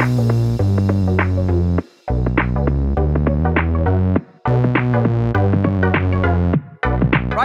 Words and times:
Right, 0.00 0.08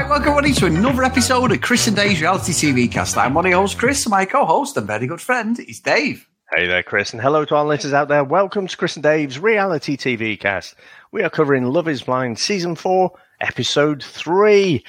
welcome 0.07 0.29
everybody 0.29 0.53
to 0.53 0.67
another 0.67 1.03
episode 1.03 1.51
of 1.51 1.59
Chris 1.59 1.87
and 1.87 1.97
Dave's 1.97 2.21
Reality 2.21 2.53
TV 2.53 2.89
Cast. 2.89 3.17
I'm 3.17 3.33
one 3.33 3.45
of 3.45 3.49
your 3.49 3.59
hosts, 3.59 3.77
Chris, 3.77 4.05
and 4.05 4.11
my 4.11 4.23
co-host 4.23 4.77
and 4.77 4.87
very 4.87 5.05
good 5.05 5.19
friend 5.19 5.59
is 5.59 5.81
Dave. 5.81 6.29
Hey 6.55 6.65
there, 6.65 6.81
Chris, 6.81 7.11
and 7.11 7.21
hello 7.21 7.43
to 7.43 7.55
our 7.55 7.65
listeners 7.65 7.91
out 7.91 8.07
there. 8.07 8.23
Welcome 8.23 8.67
to 8.67 8.77
Chris 8.77 8.95
and 8.95 9.03
Dave's 9.03 9.37
Reality 9.37 9.97
TV 9.97 10.39
Cast. 10.39 10.75
We 11.11 11.23
are 11.23 11.29
covering 11.29 11.65
Love 11.65 11.89
is 11.89 12.03
Blind 12.03 12.39
Season 12.39 12.75
4, 12.75 13.11
Episode 13.41 14.01
3. 14.01 14.81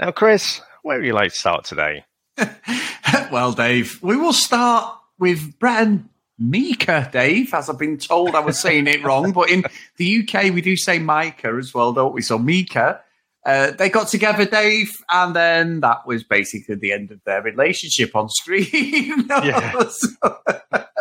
Now, 0.00 0.10
Chris, 0.10 0.60
where 0.82 0.98
would 0.98 1.06
you 1.06 1.12
like 1.12 1.30
to 1.30 1.38
start 1.38 1.66
today? 1.66 2.04
well, 3.30 3.52
Dave, 3.52 4.02
we 4.02 4.16
will 4.16 4.32
start 4.32 4.98
with 5.20 5.56
Brett 5.60 5.86
and 5.86 6.08
Mika, 6.50 7.08
Dave, 7.12 7.54
as 7.54 7.68
I've 7.70 7.78
been 7.78 7.98
told 7.98 8.34
I 8.34 8.40
was 8.40 8.58
saying 8.58 8.86
it 8.86 9.02
wrong, 9.04 9.32
but 9.32 9.50
in 9.50 9.64
the 9.96 10.20
UK 10.28 10.52
we 10.52 10.60
do 10.60 10.76
say 10.76 10.98
Micah 10.98 11.56
as 11.58 11.72
well, 11.72 11.92
don't 11.92 12.12
we? 12.14 12.22
So 12.22 12.38
Mika, 12.38 13.00
uh, 13.44 13.72
they 13.72 13.88
got 13.88 14.08
together, 14.08 14.44
Dave, 14.44 14.92
and 15.10 15.34
then 15.34 15.80
that 15.80 16.06
was 16.06 16.22
basically 16.24 16.76
the 16.76 16.92
end 16.92 17.10
of 17.10 17.20
their 17.24 17.42
relationship 17.42 18.14
on 18.16 18.28
screen. 18.28 19.24
Yeah. 19.30 19.82
So, 19.90 20.38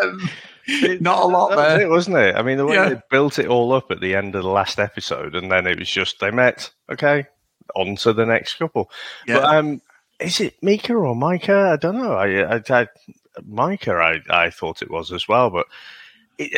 um, 0.02 0.30
not 1.02 1.24
a 1.24 1.26
lot 1.28 1.56
there. 1.56 1.82
it, 1.82 1.90
wasn't 1.90 2.18
it? 2.18 2.36
I 2.36 2.42
mean, 2.44 2.58
the 2.58 2.66
way 2.66 2.76
Yeah. 2.76 2.90
they 2.90 3.02
built 3.10 3.40
it 3.40 3.48
all 3.48 3.74
up 3.74 3.92
at 3.92 4.00
the 4.00 4.16
end 4.16 4.36
of 4.36 4.44
the 4.44 4.50
last 4.50 4.80
episode, 4.80 5.36
and 5.36 5.52
then 5.52 5.68
it 5.68 5.78
was 5.80 5.90
just 5.90 6.20
they 6.20 6.32
met, 6.32 6.72
okay, 6.92 7.26
on 7.76 7.96
to 7.98 8.14
the 8.14 8.26
next 8.26 8.56
couple. 8.56 8.90
Yeah. 9.28 9.40
But 9.40 9.56
um, 9.56 9.82
is 10.20 10.40
it 10.40 10.62
Mika 10.64 10.94
or 10.96 11.16
Micah? 11.16 11.72
I 11.74 11.76
don't 11.78 11.98
know. 11.98 12.14
I, 12.14 12.56
I, 12.58 12.62
I 12.70 12.88
Micah, 13.46 13.94
I, 13.96 14.20
I 14.46 14.50
thought 14.50 14.82
it 14.82 14.92
was 14.92 15.12
as 15.12 15.28
well, 15.28 15.50
but 15.50 15.66
it, 16.38 16.52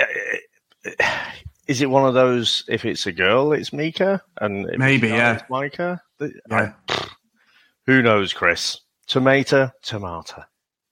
uh, 0.85 1.19
is 1.67 1.81
it 1.81 1.89
one 1.89 2.05
of 2.05 2.13
those? 2.13 2.63
If 2.67 2.85
it's 2.85 3.05
a 3.05 3.11
girl, 3.11 3.53
it's 3.53 3.73
Mika, 3.73 4.21
and 4.41 4.65
Maybe, 4.77 5.07
it's 5.07 5.15
yeah. 5.15 5.33
it's 5.33 5.49
Micah. 5.49 6.01
Yeah. 6.19 6.71
I- 6.89 7.05
who 7.85 8.01
knows, 8.01 8.33
Chris? 8.33 8.79
Tomato, 9.07 9.71
tomato. 9.81 10.43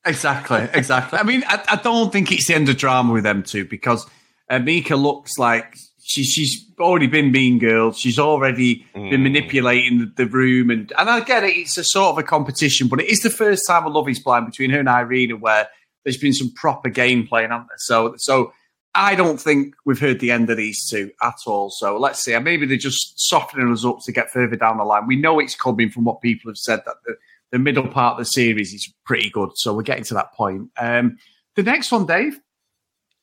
Exactly, 0.04 0.68
exactly. 0.74 1.18
I 1.18 1.22
mean, 1.22 1.44
I, 1.46 1.64
I 1.70 1.76
don't 1.76 2.12
think 2.12 2.32
it's 2.32 2.46
the 2.48 2.54
end 2.54 2.68
of 2.68 2.76
drama 2.76 3.12
with 3.12 3.22
them 3.22 3.42
two 3.42 3.64
because 3.64 4.06
uh, 4.50 4.58
Mika 4.58 4.96
looks 4.96 5.38
like 5.38 5.76
she, 6.12 6.24
she's 6.24 6.64
already 6.78 7.06
been 7.06 7.32
mean 7.32 7.58
girl. 7.58 7.92
She's 7.92 8.18
already 8.18 8.86
been 8.94 9.02
Mm. 9.10 9.22
manipulating 9.22 9.98
the, 9.98 10.12
the 10.16 10.26
room, 10.26 10.70
and 10.70 10.92
and 10.98 11.08
I 11.10 11.20
get 11.20 11.44
it. 11.44 11.56
It's 11.56 11.78
a 11.78 11.84
sort 11.84 12.10
of 12.12 12.18
a 12.18 12.22
competition, 12.22 12.88
but 12.88 13.00
it 13.00 13.08
is 13.08 13.20
the 13.20 13.30
first 13.30 13.62
time 13.66 13.84
a 13.84 13.88
Love 13.88 14.08
Is 14.08 14.18
Blind 14.20 14.46
between 14.46 14.70
her 14.70 14.80
and 14.80 14.88
Irina 14.88 15.36
where 15.36 15.68
there's 16.04 16.16
been 16.18 16.32
some 16.32 16.52
proper 16.54 16.88
game 16.88 17.26
playing, 17.26 17.50
hasn't 17.50 17.68
there? 17.68 17.76
So, 17.78 18.14
so 18.18 18.52
I 18.94 19.14
don't 19.14 19.40
think 19.40 19.74
we've 19.86 20.00
heard 20.00 20.20
the 20.20 20.30
end 20.32 20.50
of 20.50 20.56
these 20.56 20.86
two 20.88 21.10
at 21.22 21.36
all. 21.46 21.70
So 21.70 21.96
let's 21.98 22.20
see. 22.22 22.36
Maybe 22.38 22.66
they're 22.66 22.76
just 22.76 23.14
softening 23.28 23.72
us 23.72 23.84
up 23.84 23.98
to 24.04 24.12
get 24.12 24.30
further 24.30 24.56
down 24.56 24.78
the 24.78 24.84
line. 24.84 25.06
We 25.06 25.16
know 25.16 25.38
it's 25.38 25.54
coming 25.54 25.90
from 25.90 26.04
what 26.04 26.20
people 26.20 26.50
have 26.50 26.56
said 26.58 26.80
that 26.86 26.96
the, 27.06 27.14
the 27.52 27.58
middle 27.58 27.86
part 27.88 28.14
of 28.14 28.18
the 28.18 28.24
series 28.26 28.74
is 28.74 28.92
pretty 29.06 29.30
good. 29.30 29.50
So 29.54 29.74
we're 29.74 29.82
getting 29.82 30.04
to 30.04 30.14
that 30.14 30.32
point. 30.34 30.70
Um, 30.78 31.16
the 31.56 31.62
next 31.62 31.90
one, 31.92 32.04
Dave, 32.06 32.38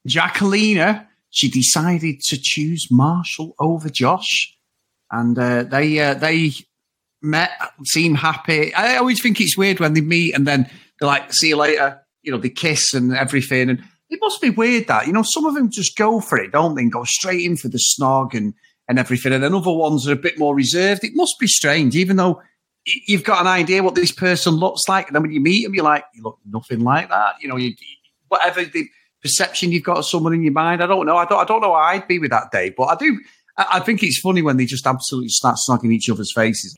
Jackelina, 0.08 1.06
she 1.30 1.50
decided 1.50 2.22
to 2.22 2.40
choose 2.42 2.88
Marshall 2.90 3.56
over 3.60 3.90
Josh, 3.90 4.56
and 5.12 5.38
uh, 5.38 5.64
they 5.64 6.00
uh, 6.00 6.14
they 6.16 6.52
met, 7.22 7.52
seem 7.86 8.16
happy. 8.16 8.74
I 8.74 8.98
always 8.98 9.22
think 9.22 9.40
it's 9.40 9.58
weird 9.58 9.80
when 9.80 9.94
they 9.94 10.02
meet 10.02 10.34
and 10.34 10.48
then 10.48 10.70
they're 11.00 11.08
like, 11.08 11.34
"See 11.34 11.50
you 11.50 11.58
later," 11.58 12.02
you 12.24 12.32
know, 12.32 12.38
they 12.38 12.50
kiss 12.50 12.94
and 12.94 13.16
everything, 13.16 13.70
and 13.70 13.84
it 14.10 14.20
must 14.22 14.42
be 14.42 14.50
weird 14.50 14.88
that 14.88 15.08
you 15.08 15.14
know 15.14 15.24
some 15.24 15.46
of 15.46 15.56
them 15.56 15.70
just 15.70 15.98
go 15.98 16.20
for 16.20 16.38
it, 16.38 16.52
don't 16.52 16.76
they? 16.76 16.82
And 16.82 16.92
go 16.92 17.04
straight 17.04 17.46
in 17.46 17.58
for 17.58 17.70
the 17.70 17.80
snog 17.80 18.34
and 18.34 18.54
and 18.88 18.98
everything, 18.98 19.34
and 19.34 19.44
then 19.44 19.54
other 19.54 19.72
ones 19.72 20.08
are 20.08 20.14
a 20.14 20.18
bit 20.18 20.40
more 20.40 20.56
reserved. 20.56 21.04
It 21.04 21.16
must 21.16 21.36
be 21.40 21.48
strange, 21.48 21.96
even 21.96 22.16
though 22.16 22.42
you've 23.08 23.24
got 23.24 23.42
an 23.42 23.48
idea 23.48 23.84
what 23.84 23.96
this 23.96 24.12
person 24.12 24.54
looks 24.56 24.88
like, 24.88 25.08
and 25.08 25.16
then 25.16 25.22
when 25.22 25.32
you 25.32 25.40
meet 25.40 25.64
them, 25.64 25.76
you're 25.76 25.84
like, 25.84 26.06
you 26.16 26.24
look 26.24 26.40
nothing 26.46 26.80
like 26.80 27.10
that. 27.10 27.36
You 27.40 27.50
know, 27.50 27.58
you, 27.58 27.76
whatever 28.30 28.66
the 28.66 28.88
perception 29.22 29.72
you've 29.72 29.84
got 29.84 29.98
of 29.98 30.06
someone 30.06 30.34
in 30.34 30.44
your 30.44 30.54
mind. 30.54 30.82
I 30.82 30.88
don't 30.88 31.06
know. 31.06 31.18
I 31.18 31.26
don't. 31.26 31.40
I 31.40 31.46
don't 31.46 31.62
know 31.62 31.74
I'd 31.74 32.08
be 32.08 32.20
with 32.20 32.32
that 32.32 32.52
day, 32.52 32.74
but 32.76 32.86
I 32.86 32.96
do. 32.96 33.20
I, 33.58 33.66
I 33.74 33.80
think 33.80 34.04
it's 34.04 34.20
funny 34.20 34.42
when 34.42 34.58
they 34.58 34.66
just 34.66 34.88
absolutely 34.88 35.30
start 35.30 35.58
snogging 35.58 35.92
each 35.92 36.10
other's 36.10 36.34
faces. 36.34 36.76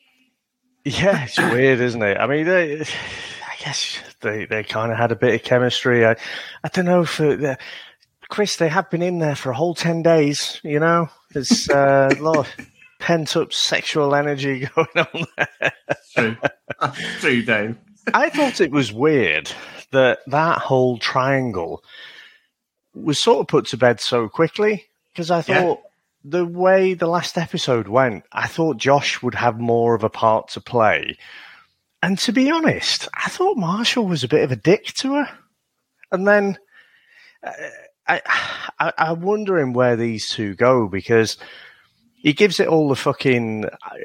Yeah, 0.84 1.24
it's 1.24 1.38
weird, 1.52 1.80
isn't 1.80 2.02
it? 2.02 2.18
I 2.18 2.26
mean, 2.26 2.46
they, 2.46 2.80
I 2.80 3.56
guess 3.60 3.98
they, 4.20 4.46
they 4.46 4.64
kind 4.64 4.92
of 4.92 4.98
had 4.98 5.12
a 5.12 5.16
bit 5.16 5.34
of 5.34 5.42
chemistry. 5.42 6.06
I, 6.06 6.16
I 6.64 6.68
don't 6.68 6.86
know 6.86 7.04
for 7.04 7.36
the, 7.36 7.58
Chris. 8.28 8.56
They 8.56 8.68
have 8.68 8.90
been 8.90 9.02
in 9.02 9.18
there 9.18 9.36
for 9.36 9.50
a 9.50 9.56
whole 9.56 9.74
ten 9.74 10.02
days. 10.02 10.60
You 10.62 10.80
know, 10.80 11.08
there's 11.32 11.68
uh, 11.68 12.10
a 12.16 12.22
lot 12.22 12.38
of 12.38 12.48
pent 12.98 13.36
up 13.36 13.52
sexual 13.52 14.14
energy 14.14 14.68
going 14.74 14.88
on 14.96 15.26
there. 15.36 15.72
True, 16.14 16.36
true, 17.20 17.42
Dave. 17.42 17.76
I 18.14 18.30
thought 18.30 18.60
it 18.60 18.72
was 18.72 18.92
weird 18.92 19.52
that 19.92 20.20
that 20.26 20.58
whole 20.58 20.98
triangle 20.98 21.84
was 22.94 23.18
sort 23.18 23.40
of 23.40 23.48
put 23.48 23.66
to 23.66 23.76
bed 23.76 24.00
so 24.00 24.28
quickly 24.28 24.86
because 25.12 25.30
I 25.30 25.38
Yeah. 25.38 25.62
thought 25.62 25.80
the 26.24 26.44
way 26.46 26.94
the 26.94 27.06
last 27.08 27.36
episode 27.36 27.88
went, 27.88 28.24
I 28.32 28.46
thought 28.46 28.76
Josh 28.76 29.22
would 29.22 29.34
have 29.34 29.58
more 29.58 29.94
of 29.94 30.04
a 30.04 30.10
part 30.10 30.48
to 30.50 30.60
play. 30.60 31.16
And 32.02 32.18
to 32.20 32.32
be 32.32 32.50
honest, 32.50 33.08
I 33.14 33.28
thought 33.28 33.56
Marshall 33.56 34.06
was 34.06 34.24
a 34.24 34.28
bit 34.28 34.42
of 34.44 34.52
a 34.52 34.56
dick 34.56 34.86
to 34.94 35.14
her. 35.14 35.28
And 36.10 36.26
then 36.26 36.58
uh, 37.44 37.52
I, 38.06 38.20
I, 38.78 38.92
I'm 38.98 39.20
wondering 39.22 39.72
where 39.72 39.96
these 39.96 40.28
two 40.28 40.54
go 40.54 40.88
because 40.88 41.36
he 42.14 42.32
gives 42.32 42.60
it 42.60 42.68
all 42.68 42.88
the 42.88 42.96
fucking, 42.96 43.64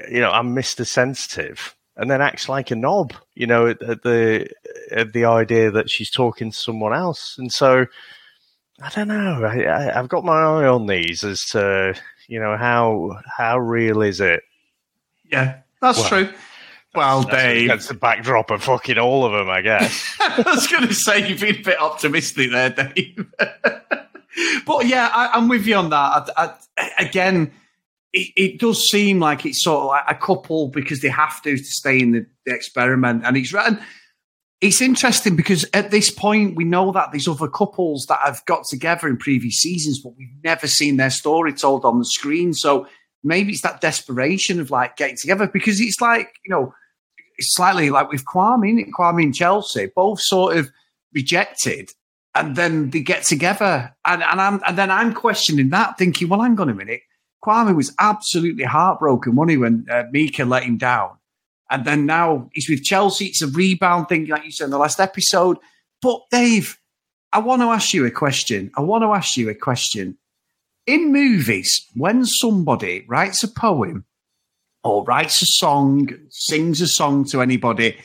you 0.09 0.19
know, 0.19 0.31
I'm 0.31 0.56
Mr. 0.56 0.86
Sensitive, 0.86 1.75
and 1.96 2.09
then 2.09 2.22
acts 2.22 2.48
like 2.50 2.72
a 2.72 2.75
knob, 2.75 3.14
you 3.36 3.46
know, 3.48 3.68
at, 3.68 3.81
at 3.81 4.04
the 4.04 4.48
at 4.92 5.14
the 5.14 5.25
idea 5.25 5.69
that 5.72 5.90
she's 5.90 6.09
talking 6.09 6.52
to 6.52 6.58
someone 6.58 6.94
else, 6.94 7.36
and 7.38 7.52
so 7.52 7.86
I 8.81 8.89
don't 8.89 9.07
know. 9.07 9.43
I, 9.43 9.63
I, 9.63 9.99
I've 9.99 10.09
got 10.09 10.23
my 10.23 10.39
eye 10.39 10.67
on 10.67 10.85
these 10.85 11.23
as 11.23 11.45
to 11.47 11.95
you 12.27 12.39
know 12.39 12.57
how 12.57 13.19
how 13.25 13.57
real 13.57 14.01
is 14.01 14.21
it? 14.21 14.43
Yeah, 15.31 15.59
that's 15.81 15.99
Well, 15.99 16.09
true. 16.09 16.33
Well, 16.95 17.23
Dave, 17.23 17.67
That's 17.67 17.89
the 17.89 17.93
backdrop 17.93 18.49
of 18.49 18.63
fucking 18.63 18.97
all 18.97 19.23
of 19.23 19.31
them, 19.31 19.49
I 19.49 19.61
guess. 19.61 20.15
I 20.19 20.41
was 20.47 20.65
going 20.65 20.88
to 20.88 20.95
say 20.95 21.27
you've 21.29 21.41
been 21.41 21.57
a 21.57 21.61
bit 21.63 21.79
optimistic 21.79 22.49
there, 22.49 22.71
Dave. 22.71 23.23
but 24.65 24.88
yeah, 24.88 25.11
I, 25.13 25.29
I'm 25.33 25.47
with 25.47 25.67
you 25.67 25.75
on 25.75 25.91
that. 25.91 26.29
I, 26.35 26.53
I, 26.77 26.91
again, 26.97 27.51
it, 28.13 28.31
it 28.35 28.59
does 28.59 28.88
seem 28.88 29.19
like 29.19 29.45
it's 29.45 29.63
sort 29.63 29.81
of 29.81 29.88
like 29.89 30.05
a 30.07 30.15
couple 30.15 30.69
because 30.69 31.01
they 31.01 31.09
have 31.09 31.39
to 31.44 31.55
to 31.57 31.63
stay 31.63 31.99
in 31.99 32.13
the, 32.13 32.25
the 32.47 32.55
experiment, 32.55 33.23
and 33.25 33.38
it's 33.38 33.53
and 33.53 33.79
it's 34.59 34.81
interesting 34.81 35.35
because 35.35 35.66
at 35.73 35.91
this 35.91 36.09
point 36.09 36.56
we 36.56 36.63
know 36.63 36.91
that 36.91 37.12
there's 37.12 37.28
other 37.28 37.47
couples 37.47 38.06
that 38.09 38.19
have 38.23 38.44
got 38.45 38.66
together 38.66 39.07
in 39.07 39.18
previous 39.18 39.57
seasons, 39.57 40.00
but 40.00 40.13
we've 40.18 40.34
never 40.44 40.68
seen 40.68 40.97
their 40.97 41.12
story 41.12 41.53
told 41.53 41.85
on 41.85 42.00
the 42.00 42.06
screen. 42.06 42.53
So 42.53 42.88
maybe 43.23 43.51
it's 43.51 43.62
that 43.62 43.81
desperation 43.81 44.59
of 44.59 44.72
like 44.72 44.97
getting 44.97 45.18
together 45.18 45.47
because 45.47 45.79
it's 45.79 46.01
like 46.01 46.29
you 46.44 46.50
know 46.50 46.73
it's 47.38 47.56
slightly 47.56 47.90
like 47.90 48.09
with 48.09 48.25
Kwame? 48.25 48.90
Kwame 48.97 49.23
and 49.23 49.35
Chelsea, 49.35 49.91
both 49.95 50.19
sort 50.19 50.57
of 50.57 50.69
rejected, 51.13 51.91
and 52.34 52.56
then 52.56 52.89
they 52.89 53.01
get 53.01 53.24
together, 53.24 53.95
and 54.06 54.24
and 54.24 54.41
I'm 54.41 54.62
and 54.66 54.78
then 54.78 54.89
I'm 54.89 55.13
questioning 55.13 55.69
that, 55.69 55.97
thinking, 55.97 56.29
well, 56.29 56.41
hang 56.41 56.59
on 56.59 56.69
a 56.69 56.74
minute, 56.74 57.01
Kwame 57.44 57.75
was 57.75 57.94
absolutely 58.00 58.63
heartbroken, 58.63 59.38
he, 59.47 59.57
when 59.57 59.85
uh, 59.91 60.03
Mika 60.12 60.45
let 60.45 60.63
him 60.63 60.78
down, 60.78 61.12
and 61.69 61.85
then 61.85 62.05
now 62.05 62.50
he's 62.53 62.69
with 62.69 62.83
Chelsea. 62.83 63.28
It's 63.28 63.41
a 63.41 63.47
rebound 63.47 64.07
thing, 64.09 64.28
like 64.28 64.45
you 64.45 64.51
said 64.51 64.66
in 64.66 64.72
the 64.72 64.78
last 64.78 65.00
episode. 65.00 65.57
But 66.01 66.22
Dave, 66.31 66.78
I 67.33 67.39
want 67.39 67.61
to 67.61 67.67
ask 67.67 67.94
you 67.94 68.05
a 68.05 68.11
question. 68.11 68.72
I 68.78 68.81
want 68.81 69.03
to 69.03 69.13
ask 69.13 69.38
you 69.38 69.50
a 69.50 69.55
question. 69.55 70.18
In 70.86 71.12
movies, 71.12 71.86
when 71.95 72.25
somebody 72.25 73.06
writes 73.07 73.44
a 73.44 73.50
poem 73.50 74.06
or 74.83 75.03
writes 75.03 75.42
a 75.42 75.45
song, 75.45 76.09
sings 76.30 76.80
a 76.80 76.88
song 76.88 77.25
to 77.25 77.42
anybody, 77.42 77.97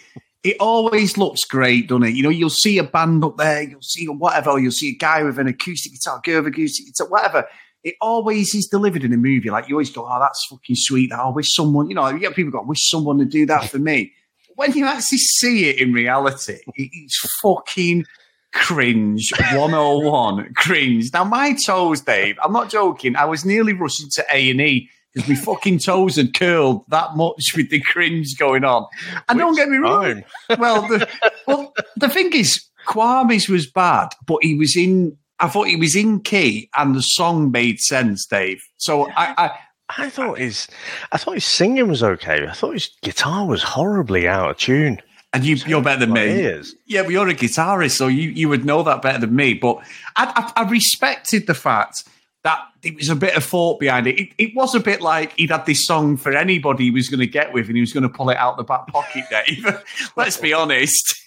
it 0.42 0.56
always 0.58 1.16
looks 1.16 1.44
great, 1.44 1.88
doesn't 1.88 2.02
it? 2.02 2.14
You 2.14 2.25
know, 2.25 2.28
you'll 2.28 2.50
see 2.50 2.78
a 2.78 2.84
band 2.84 3.22
up 3.25 3.37
there, 3.37 3.62
you'll 3.62 3.82
see 3.82 4.06
whatever, 4.08 4.58
you'll 4.58 4.72
see 4.72 4.90
a 4.90 4.96
guy 4.96 5.22
with 5.22 5.38
an 5.38 5.46
acoustic 5.46 5.92
guitar, 5.92 6.20
girl 6.25 6.44
acoustic 6.44 6.87
guitar, 6.87 7.08
whatever. 7.08 7.46
It 7.84 7.94
always 8.00 8.55
is 8.55 8.67
delivered 8.69 9.02
in 9.05 9.12
a 9.12 9.17
movie. 9.17 9.50
Like 9.50 9.69
you 9.69 9.75
always 9.75 9.90
go, 9.90 10.06
oh, 10.08 10.19
that's 10.20 10.46
fucking 10.49 10.76
sweet. 10.79 11.11
I 11.12 11.29
wish 11.31 11.52
someone, 11.55 11.88
you 11.88 11.94
know, 11.96 12.08
you 12.08 12.19
get 12.20 12.34
people 12.37 12.52
go, 12.52 12.61
I 12.61 12.64
wish 12.64 12.88
someone 12.90 13.19
to 13.19 13.25
do 13.25 13.44
that 13.46 13.69
for 13.70 13.79
me. 13.79 14.12
When 14.55 14.73
you 14.75 14.84
actually 14.84 15.19
see 15.19 15.70
it 15.70 15.79
in 15.81 15.93
reality, 15.94 16.58
it- 16.76 16.90
it's 16.93 17.19
fucking 17.43 18.05
cringe 18.52 19.31
101 19.55 20.52
cringe 20.56 21.11
now 21.14 21.25
my 21.25 21.55
toes 21.55 22.02
dave 22.02 22.37
i'm 22.44 22.52
not 22.52 22.69
joking 22.69 23.17
i 23.17 23.25
was 23.25 23.46
nearly 23.46 23.73
rushing 23.73 24.11
to 24.11 24.23
a&e 24.31 24.90
because 25.14 25.26
my 25.26 25.35
fucking 25.35 25.78
toes 25.78 26.17
had 26.17 26.35
curled 26.35 26.85
that 26.88 27.17
much 27.17 27.52
with 27.56 27.70
the 27.70 27.81
cringe 27.81 28.37
going 28.38 28.62
on 28.62 28.87
and 29.31 29.38
don't 29.38 29.56
get 29.56 29.70
me 29.70 29.78
wrong 29.78 30.23
well 30.58 30.82
the, 30.87 31.08
well 31.46 31.73
the 31.96 32.11
thing 32.11 32.31
is 32.35 32.62
Kwame's 32.87 33.49
was 33.49 33.67
bad 33.67 34.08
but 34.26 34.38
he 34.43 34.55
was 34.55 34.76
in 34.76 35.17
I 35.42 35.48
thought 35.48 35.66
he 35.66 35.76
was 35.76 35.96
in 35.96 36.20
key 36.20 36.70
and 36.76 36.94
the 36.94 37.02
song 37.02 37.50
made 37.50 37.80
sense, 37.80 38.24
Dave. 38.26 38.62
So 38.78 39.10
I, 39.10 39.34
I 39.36 39.50
I 39.98 40.08
thought 40.08 40.38
his, 40.38 40.68
I 41.10 41.18
thought 41.18 41.34
his 41.34 41.44
singing 41.44 41.88
was 41.88 42.02
okay. 42.02 42.46
I 42.46 42.52
thought 42.52 42.72
his 42.74 42.90
guitar 43.02 43.46
was 43.46 43.62
horribly 43.62 44.26
out 44.26 44.50
of 44.50 44.56
tune. 44.56 45.02
And 45.34 45.44
you, 45.44 45.56
you're 45.66 45.82
better 45.82 46.00
than 46.00 46.12
me. 46.12 46.42
ears. 46.42 46.74
Yeah, 46.86 47.02
but 47.02 47.10
you're 47.10 47.28
a 47.28 47.34
guitarist, 47.34 47.92
so 47.92 48.06
you, 48.06 48.30
you 48.30 48.48
would 48.48 48.64
know 48.64 48.82
that 48.82 49.02
better 49.02 49.18
than 49.18 49.34
me. 49.34 49.54
But 49.54 49.78
I, 50.16 50.52
I, 50.56 50.62
I 50.62 50.68
respected 50.70 51.46
the 51.46 51.54
fact 51.54 52.04
that 52.44 52.60
there 52.82 52.92
was 52.94 53.08
a 53.08 53.16
bit 53.16 53.36
of 53.36 53.44
thought 53.44 53.80
behind 53.80 54.06
it. 54.06 54.20
it. 54.20 54.28
It 54.36 54.54
was 54.54 54.74
a 54.74 54.80
bit 54.80 55.00
like 55.00 55.32
he'd 55.38 55.50
had 55.50 55.64
this 55.64 55.86
song 55.86 56.16
for 56.16 56.32
anybody 56.32 56.84
he 56.84 56.90
was 56.90 57.08
going 57.08 57.20
to 57.20 57.26
get 57.26 57.52
with, 57.52 57.66
and 57.68 57.76
he 57.76 57.80
was 57.80 57.92
going 57.92 58.02
to 58.02 58.08
pull 58.08 58.30
it 58.30 58.36
out 58.36 58.56
the 58.56 58.64
back 58.64 58.86
pocket, 58.88 59.24
Dave. 59.30 59.82
Let's 60.16 60.36
be 60.36 60.52
honest. 60.52 61.21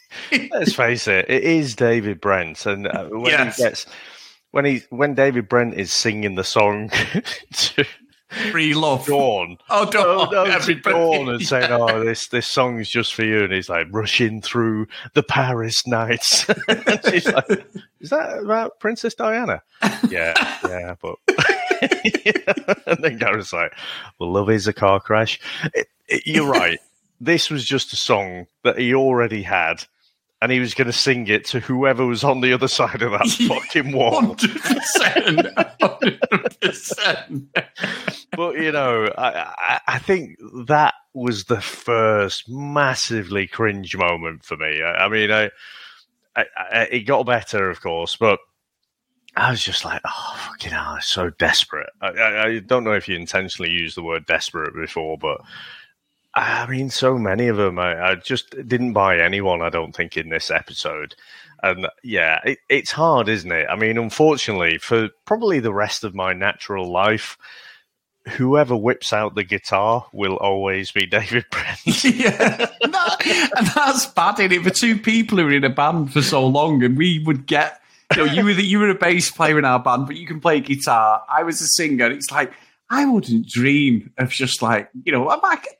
Let's 0.51 0.73
face 0.73 1.07
it, 1.07 1.25
it 1.29 1.43
is 1.43 1.75
David 1.75 2.21
Brent, 2.21 2.65
and 2.65 2.87
uh, 2.87 3.05
when 3.07 3.31
Yes. 3.31 3.57
he 3.57 3.63
gets 3.63 3.85
when 4.51 4.65
he 4.65 4.81
when 4.89 5.13
David 5.13 5.47
Brent 5.49 5.73
is 5.75 5.91
singing 5.91 6.35
the 6.35 6.43
song 6.43 6.89
to 7.53 7.85
Free 8.51 8.73
love. 8.73 9.05
Dawn, 9.05 9.57
Oh, 9.69 9.89
oh, 9.93 10.45
to 10.45 10.51
everybody. 10.51 10.95
Dawn, 10.95 11.29
and 11.29 11.41
saying, 11.45 11.71
"Oh, 11.71 12.03
this 12.03 12.27
this 12.27 12.47
song's 12.47 12.89
just 12.89 13.13
for 13.13 13.23
you," 13.23 13.43
and 13.43 13.53
he's 13.53 13.69
like 13.69 13.87
rushing 13.91 14.41
through 14.41 14.87
the 15.13 15.23
Paris 15.23 15.85
nights. 15.87 16.49
and 16.67 16.99
she's 17.09 17.27
like, 17.31 17.65
"Is 17.99 18.09
that 18.09 18.39
about 18.39 18.79
Princess 18.79 19.13
Diana?" 19.13 19.61
yeah, 20.09 20.33
yeah, 20.67 20.95
but. 21.01 21.15
and 22.87 22.97
then 23.03 23.17
Gareth's 23.17 23.53
like, 23.53 23.73
"Well, 24.19 24.31
love 24.31 24.49
is 24.49 24.67
a 24.67 24.73
car 24.73 24.99
crash." 24.99 25.39
It- 25.73 25.87
it- 26.07 26.25
you're 26.25 26.49
right. 26.49 26.79
This 27.21 27.49
was 27.49 27.63
just 27.65 27.93
a 27.93 27.95
song 27.95 28.47
that 28.63 28.77
he 28.77 28.93
already 28.93 29.41
had, 29.43 29.85
and 30.41 30.51
he 30.51 30.59
was 30.59 30.73
going 30.73 30.87
to 30.87 30.93
sing 30.93 31.27
it 31.27 31.45
to 31.45 31.59
whoever 31.59 32.05
was 32.05 32.23
on 32.23 32.41
the 32.41 32.53
other 32.53 32.67
side 32.67 33.01
of 33.01 33.11
that 33.11 33.27
fucking 33.47 33.91
wall. 33.91 34.21
Hundred 34.21 34.61
percent, 34.61 35.47
hundred 35.81 36.61
percent. 36.61 37.57
but 38.35 38.55
you 38.55 38.71
know, 38.71 39.09
I, 39.17 39.79
I, 39.87 39.99
think 39.99 40.37
that 40.67 40.93
was 41.13 41.45
the 41.45 41.61
first 41.61 42.49
massively 42.49 43.47
cringe 43.47 43.95
moment 43.95 44.43
for 44.43 44.57
me. 44.57 44.81
I, 44.81 45.05
I 45.05 45.09
mean, 45.09 45.31
I, 45.31 45.49
I, 46.35 46.45
I, 46.57 46.81
it 46.91 47.01
got 47.01 47.25
better, 47.25 47.69
of 47.69 47.81
course, 47.81 48.15
but 48.15 48.39
I 49.37 49.51
was 49.51 49.63
just 49.63 49.83
like, 49.83 50.01
oh, 50.05 50.35
fucking 50.47 50.71
hell, 50.71 50.95
it's 50.95 51.07
so 51.07 51.29
desperate. 51.29 51.89
I, 52.01 52.07
I, 52.07 52.45
I 52.45 52.59
don't 52.59 52.83
know 52.83 52.93
if 52.93 53.07
you 53.07 53.15
intentionally 53.15 53.71
used 53.71 53.97
the 53.97 54.03
word 54.03 54.25
desperate 54.25 54.73
before, 54.73 55.17
but 55.17 55.41
I 56.35 56.67
mean, 56.67 56.89
so 56.89 57.17
many 57.17 57.47
of 57.47 57.57
them. 57.57 57.79
I, 57.79 58.11
I 58.11 58.15
just 58.15 58.51
didn't 58.67 58.93
buy 58.93 59.19
anyone, 59.19 59.61
I 59.61 59.69
don't 59.69 59.95
think, 59.95 60.17
in 60.17 60.29
this 60.29 60.51
episode. 60.51 61.15
And 61.63 61.87
yeah, 62.03 62.39
it, 62.45 62.59
it's 62.69 62.91
hard, 62.91 63.29
isn't 63.29 63.51
it? 63.51 63.67
I 63.69 63.75
mean, 63.75 63.97
unfortunately, 63.97 64.77
for 64.77 65.09
probably 65.25 65.59
the 65.59 65.73
rest 65.73 66.03
of 66.03 66.13
my 66.13 66.33
natural 66.33 66.91
life, 66.91 67.37
whoever 68.31 68.75
whips 68.75 69.13
out 69.13 69.35
the 69.35 69.43
guitar 69.43 70.05
will 70.11 70.35
always 70.37 70.91
be 70.91 71.05
David 71.05 71.45
Brent. 71.51 71.79
yeah, 72.03 72.67
and, 72.81 72.93
that- 72.93 73.51
and 73.57 73.67
that's 73.67 74.07
bad 74.07 74.39
in 74.39 74.51
it 74.51 74.63
for 74.63 74.69
two 74.71 74.97
people 74.97 75.37
who 75.37 75.47
are 75.47 75.51
in 75.53 75.63
a 75.63 75.69
band 75.69 76.11
for 76.11 76.21
so 76.21 76.45
long, 76.45 76.83
and 76.83 76.97
we 76.97 77.19
would 77.25 77.45
get. 77.45 77.79
You 78.15 78.25
know, 78.25 78.31
you 78.33 78.45
were 78.45 78.53
the, 78.53 78.63
you 78.63 78.77
were 78.79 78.89
a 78.89 78.95
bass 78.95 79.31
player 79.31 79.57
in 79.57 79.65
our 79.65 79.79
band, 79.79 80.05
but 80.05 80.15
you 80.15 80.27
can 80.27 80.39
play 80.39 80.59
guitar. 80.59 81.23
I 81.27 81.41
was 81.41 81.59
a 81.61 81.65
singer. 81.67 82.11
It's 82.11 82.29
like 82.29 82.53
I 82.89 83.05
wouldn't 83.05 83.47
dream 83.47 84.11
of 84.17 84.29
just 84.29 84.61
like 84.61 84.89
you 85.03 85.11
know. 85.11 85.31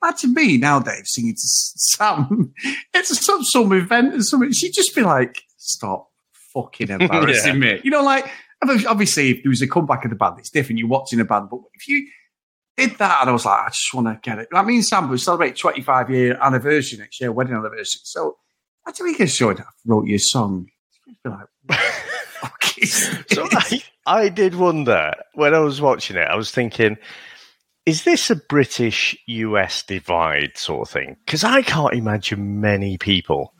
Imagine 0.01 0.33
me 0.33 0.57
now, 0.57 0.79
Dave, 0.79 1.05
singing 1.05 1.33
to 1.33 1.39
Sam. 1.41 2.53
It's 2.93 3.23
some 3.25 3.43
some 3.43 3.71
event 3.73 4.15
or 4.15 4.21
something. 4.21 4.51
She'd 4.51 4.73
just 4.73 4.95
be 4.95 5.01
like, 5.03 5.43
"Stop 5.57 6.09
fucking 6.53 6.89
embarrassing 6.99 7.61
Yeah. 7.61 7.75
me." 7.75 7.81
You 7.83 7.91
know, 7.91 8.03
like 8.03 8.29
obviously, 8.87 9.29
if 9.31 9.43
there 9.43 9.49
was 9.51 9.61
a 9.61 9.67
comeback 9.67 10.03
of 10.05 10.09
the 10.09 10.15
band, 10.15 10.39
it's 10.39 10.49
different. 10.49 10.79
You're 10.79 10.87
watching 10.87 11.19
a 11.19 11.25
band, 11.25 11.49
but 11.51 11.59
if 11.75 11.87
you 11.87 12.07
did 12.77 12.97
that, 12.97 13.21
and 13.21 13.29
I 13.29 13.33
was 13.33 13.45
like, 13.45 13.59
I 13.59 13.67
just 13.69 13.93
want 13.93 14.07
to 14.07 14.19
get 14.27 14.39
it. 14.39 14.47
I 14.53 14.63
mean, 14.63 14.81
Sam, 14.81 15.07
we 15.09 15.17
celebrate 15.17 15.55
25 15.55 16.09
year 16.09 16.37
anniversary 16.41 16.97
next 16.99 17.21
year, 17.21 17.31
wedding 17.31 17.53
anniversary. 17.53 18.01
So, 18.03 18.37
what 18.83 18.95
do 18.95 19.03
we 19.03 19.15
get 19.15 19.29
showing? 19.29 19.59
I 19.59 19.63
wrote 19.85 20.07
you 20.07 20.15
a 20.15 20.19
song. 20.19 20.67
You'd 21.05 21.17
be 21.23 21.29
like, 21.29 21.47
fuck 22.41 22.77
is 22.79 23.23
So? 23.31 23.47
I, 23.51 23.83
I 24.05 24.29
did 24.29 24.55
wonder 24.55 25.13
when 25.33 25.53
I 25.53 25.59
was 25.59 25.81
watching 25.81 26.17
it, 26.17 26.27
I 26.27 26.35
was 26.35 26.51
thinking, 26.51 26.97
is 27.85 28.03
this 28.03 28.29
a 28.29 28.35
British 28.35 29.17
US 29.27 29.83
divide 29.83 30.57
sort 30.57 30.87
of 30.87 30.93
thing? 30.93 31.17
Because 31.25 31.43
I 31.43 31.61
can't 31.61 31.93
imagine 31.93 32.59
many 32.61 32.97
people 32.97 33.53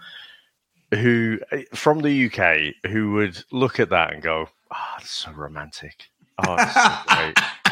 who 0.92 1.40
eh, 1.52 1.64
from 1.74 2.02
the 2.02 2.26
UK 2.26 2.92
who 2.92 3.14
would 3.14 3.44
look 3.52 3.80
at 3.80 3.90
that 3.90 4.14
and 4.14 4.22
go, 4.22 4.48
ah, 4.72 4.76
"Oh, 4.76 4.96
that's 4.98 5.12
so 5.12 5.32
romantic. 5.32 6.06
Ah, 6.40 6.44
oh, 6.48 6.56
that's 6.58 6.74
so 6.74 7.16
great." 7.16 7.38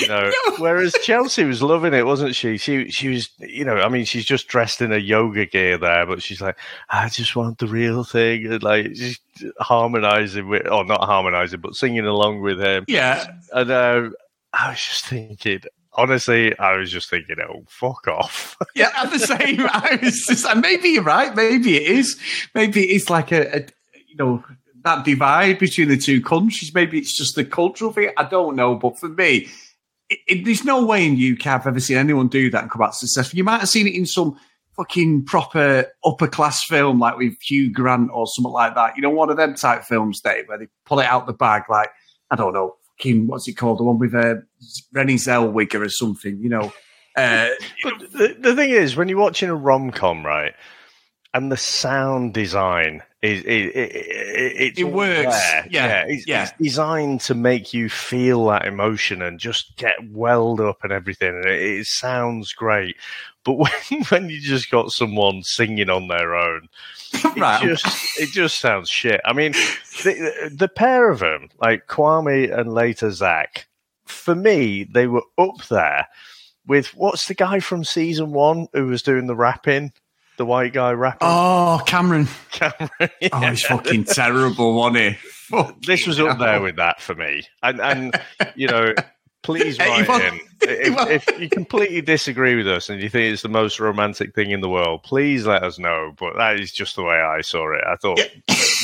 You 0.00 0.08
know, 0.08 0.32
whereas 0.58 0.94
Chelsea 1.02 1.44
was 1.44 1.62
loving 1.62 1.94
it, 1.94 2.06
wasn't 2.06 2.34
she? 2.34 2.56
She 2.56 2.90
she 2.90 3.08
was, 3.08 3.30
you 3.38 3.64
know, 3.64 3.76
I 3.76 3.88
mean, 3.88 4.04
she's 4.04 4.24
just 4.24 4.48
dressed 4.48 4.80
in 4.80 4.92
a 4.92 4.98
yoga 4.98 5.46
gear 5.46 5.78
there, 5.78 6.06
but 6.06 6.22
she's 6.22 6.40
like, 6.40 6.56
I 6.90 7.08
just 7.08 7.36
want 7.36 7.58
the 7.58 7.66
real 7.66 8.04
thing, 8.04 8.46
and 8.46 8.62
like 8.62 8.92
just 8.92 9.20
harmonizing 9.58 10.48
with, 10.48 10.66
or 10.68 10.84
not 10.84 11.04
harmonizing, 11.04 11.60
but 11.60 11.74
singing 11.74 12.06
along 12.06 12.40
with 12.40 12.60
him. 12.60 12.84
yeah. 12.88 13.26
And 13.52 13.70
uh, 13.70 14.10
I 14.52 14.70
was 14.70 14.78
just 14.80 15.06
thinking, 15.06 15.60
honestly, 15.94 16.56
I 16.58 16.76
was 16.76 16.90
just 16.90 17.10
thinking, 17.10 17.36
oh, 17.40 17.64
fuck 17.68 18.06
off. 18.08 18.56
Yeah, 18.74 18.90
at 18.96 19.10
the 19.10 19.20
same, 19.20 19.60
I 19.72 19.98
was 20.02 20.24
just, 20.26 20.46
and 20.46 20.60
maybe 20.60 20.88
you're 20.88 21.04
right. 21.04 21.34
Maybe 21.34 21.76
it 21.76 21.82
is. 21.82 22.18
Maybe 22.54 22.82
it's 22.82 23.08
like 23.08 23.30
a, 23.30 23.58
a, 23.58 23.66
you 24.08 24.16
know, 24.16 24.44
that 24.84 25.04
divide 25.04 25.58
between 25.58 25.88
the 25.88 25.96
two 25.96 26.20
countries. 26.20 26.74
Maybe 26.74 26.98
it's 26.98 27.16
just 27.16 27.36
the 27.36 27.44
cultural 27.44 27.92
thing. 27.92 28.10
I 28.16 28.24
don't 28.24 28.56
know. 28.56 28.74
But 28.74 28.98
for 28.98 29.08
me, 29.08 29.48
it, 30.08 30.18
it, 30.26 30.44
there's 30.44 30.64
no 30.64 30.84
way 30.84 31.06
in 31.06 31.14
UK 31.14 31.46
I've 31.46 31.66
ever 31.66 31.80
seen 31.80 31.96
anyone 31.96 32.28
do 32.28 32.50
that 32.50 32.62
and 32.62 32.70
come 32.70 32.82
out 32.82 32.94
successful. 32.94 33.36
You 33.36 33.44
might 33.44 33.60
have 33.60 33.68
seen 33.68 33.86
it 33.86 33.94
in 33.94 34.06
some 34.06 34.38
fucking 34.76 35.24
proper 35.24 35.86
upper 36.04 36.26
class 36.26 36.64
film, 36.64 36.98
like 36.98 37.16
with 37.16 37.40
Hugh 37.40 37.72
Grant 37.72 38.10
or 38.12 38.26
something 38.26 38.52
like 38.52 38.74
that. 38.74 38.96
You 38.96 39.02
know, 39.02 39.10
one 39.10 39.30
of 39.30 39.36
them 39.36 39.54
type 39.54 39.84
films, 39.84 40.20
Dave, 40.20 40.48
where 40.48 40.58
they 40.58 40.68
pull 40.84 41.00
it 41.00 41.06
out 41.06 41.26
the 41.26 41.32
bag, 41.32 41.62
like 41.68 41.90
I 42.30 42.36
don't 42.36 42.52
know, 42.52 42.76
fucking 42.98 43.26
what's 43.26 43.48
it 43.48 43.54
called, 43.54 43.78
the 43.78 43.84
one 43.84 43.98
with 43.98 44.14
uh, 44.14 44.36
Rennie 44.92 45.14
Zellweger 45.14 45.84
or 45.84 45.88
something. 45.88 46.38
You 46.40 46.48
know. 46.48 46.72
Uh, 47.16 47.50
But 47.84 47.98
the, 48.12 48.36
the 48.40 48.56
thing 48.56 48.70
is, 48.70 48.96
when 48.96 49.08
you're 49.08 49.18
watching 49.18 49.48
a 49.48 49.54
rom 49.54 49.92
com, 49.92 50.26
right, 50.26 50.54
and 51.32 51.50
the 51.50 51.56
sound 51.56 52.34
design 52.34 53.02
it, 53.24 53.46
it, 53.46 53.76
it, 53.76 54.52
it's 54.60 54.78
It 54.78 54.84
works. 54.84 55.32
there. 55.32 55.66
Yeah, 55.70 56.04
it's, 56.06 56.26
yeah. 56.26 56.42
it's 56.42 56.52
designed 56.60 57.22
to 57.22 57.34
make 57.34 57.72
you 57.72 57.88
feel 57.88 58.46
that 58.46 58.66
emotion 58.66 59.22
and 59.22 59.40
just 59.40 59.76
get 59.76 59.94
welled 60.10 60.60
up 60.60 60.84
and 60.84 60.92
everything, 60.92 61.34
and 61.34 61.46
it, 61.46 61.86
sounds 61.86 62.52
great. 62.52 62.96
But 63.42 63.54
when 63.90 64.02
when 64.10 64.28
you 64.28 64.40
just 64.40 64.70
got 64.70 64.90
someone 64.92 65.42
singing 65.42 65.88
on 65.88 66.08
their 66.08 66.34
own, 66.34 66.68
it 67.14 67.62
just 67.62 68.20
it 68.20 68.28
just 68.30 68.60
sounds 68.60 68.90
shit. 68.90 69.20
I 69.24 69.32
mean, 69.32 69.52
the, 70.02 70.50
the 70.54 70.68
pair 70.68 71.10
of 71.10 71.20
them, 71.20 71.48
like 71.60 71.86
Kwame 71.86 72.52
and 72.56 72.74
later 72.74 73.10
Zack, 73.10 73.68
for 74.04 74.34
me, 74.34 74.84
they 74.84 75.06
were 75.06 75.24
up 75.38 75.66
there 75.68 76.08
with 76.66 76.88
what's 76.94 77.26
the 77.28 77.34
guy 77.34 77.60
from 77.60 77.84
season 77.84 78.32
one 78.32 78.68
who 78.72 78.86
was 78.86 79.02
doing 79.02 79.26
the 79.26 79.36
rapping, 79.36 79.92
the 80.36 80.46
white 80.46 80.72
guy 80.72 80.92
rapping. 80.92 81.18
Oh, 81.22 81.80
Cameron. 81.86 82.28
Cameron. 82.50 82.90
Oh, 83.32 83.40
he's 83.40 83.62
fucking 83.64 84.04
terrible, 84.04 84.74
wasn't 84.74 84.96
he? 84.98 85.12
Fucking 85.48 85.76
this 85.86 86.06
was 86.06 86.20
up 86.20 86.38
there 86.38 86.60
with 86.60 86.76
that 86.76 87.00
for 87.00 87.14
me, 87.14 87.42
and 87.62 87.80
and 87.80 88.20
you 88.54 88.68
know. 88.68 88.94
Please 89.42 89.78
write 89.78 90.08
in. 90.08 90.40
If, 90.66 91.26
if 91.28 91.40
you 91.40 91.50
completely 91.50 92.00
disagree 92.00 92.56
with 92.56 92.66
us 92.66 92.88
and 92.88 92.98
you 93.02 93.10
think 93.10 93.30
it's 93.30 93.42
the 93.42 93.50
most 93.50 93.78
romantic 93.78 94.34
thing 94.34 94.50
in 94.50 94.62
the 94.62 94.68
world, 94.70 95.02
please 95.02 95.46
let 95.46 95.62
us 95.62 95.78
know. 95.78 96.14
But 96.18 96.38
that 96.38 96.58
is 96.58 96.72
just 96.72 96.96
the 96.96 97.02
way 97.02 97.16
I 97.16 97.42
saw 97.42 97.70
it. 97.74 97.82
I 97.86 97.96
thought 97.96 98.18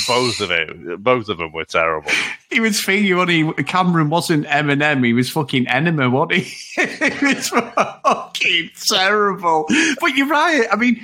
both 0.07 0.41
of 0.43 0.51
it, 0.51 1.03
both 1.03 1.31
of 1.31 1.39
them 1.39 1.53
were 1.53 1.65
terrible. 1.65 2.11
He 2.51 2.61
was 2.61 2.85
thinking, 2.85 3.17
what 3.17 3.31
he 3.31 3.51
Cameron 3.65 4.11
wasn't 4.11 4.45
Eminem, 4.45 5.03
he 5.07 5.15
was 5.15 5.31
fucking 5.31 5.69
Enema, 5.69 6.11
wasn't 6.11 6.43
he? 6.43 6.43
he 6.83 7.27
was 7.27 7.49
fucking 7.49 8.71
terrible. 8.89 9.65
But 10.03 10.15
you're 10.17 10.29
right. 10.29 10.67
I 10.71 10.77
mean, 10.77 11.01